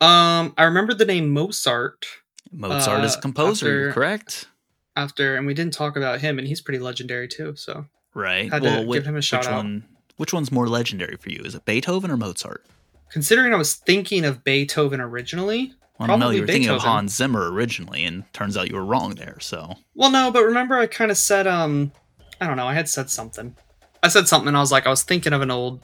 [0.00, 2.06] Um, I remember the name Mozart
[2.50, 4.48] Mozart is a Uh, composer, after- correct?
[4.96, 7.54] After, and we didn't talk about him, and he's pretty legendary too.
[7.56, 8.50] So Right.
[8.52, 9.56] had to well, give which, him a shout which out.
[9.56, 9.84] one?
[10.18, 11.42] Which one's more legendary for you?
[11.44, 12.64] Is it Beethoven or Mozart?
[13.10, 16.90] considering I was thinking of Beethoven originally, Well, no, Probably you were thinking of Beethoven.
[16.92, 19.36] Hans Zimmer originally, and turns out you were wrong there.
[19.40, 21.92] So Well, no, but remember I kind of said, um,
[22.40, 23.54] I don't know, I had said something.
[24.02, 24.48] I said something.
[24.48, 25.82] And I was like, I was thinking of an old,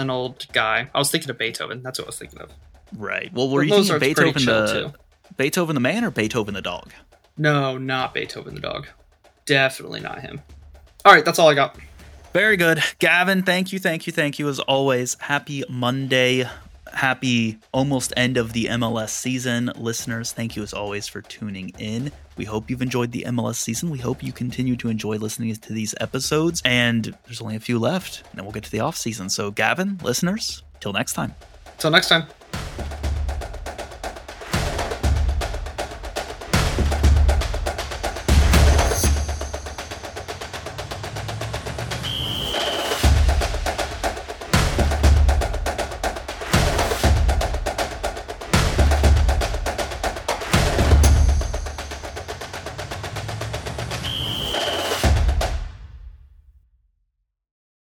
[0.00, 0.90] an old guy.
[0.92, 1.80] I was thinking of Beethoven.
[1.84, 2.50] That's what I was thinking of.
[2.96, 3.32] right.
[3.32, 4.94] Well, were But you thinking of Beethoven the
[5.36, 6.92] Beethoven the man or Beethoven the dog?
[7.36, 8.86] No, not Beethoven the dog.
[9.46, 10.40] Definitely not him.
[11.04, 11.76] All right, that's all I got.
[12.32, 13.42] Very good, Gavin.
[13.42, 15.16] Thank you, thank you, thank you as always.
[15.20, 16.48] Happy Monday.
[16.92, 19.72] Happy almost end of the MLS season.
[19.76, 22.12] Listeners, thank you as always for tuning in.
[22.36, 23.90] We hope you've enjoyed the MLS season.
[23.90, 26.62] We hope you continue to enjoy listening to these episodes.
[26.64, 29.30] And there's only a few left, and then we'll get to the off season.
[29.30, 31.34] So, Gavin, listeners, till next time.
[31.78, 32.26] Till next time.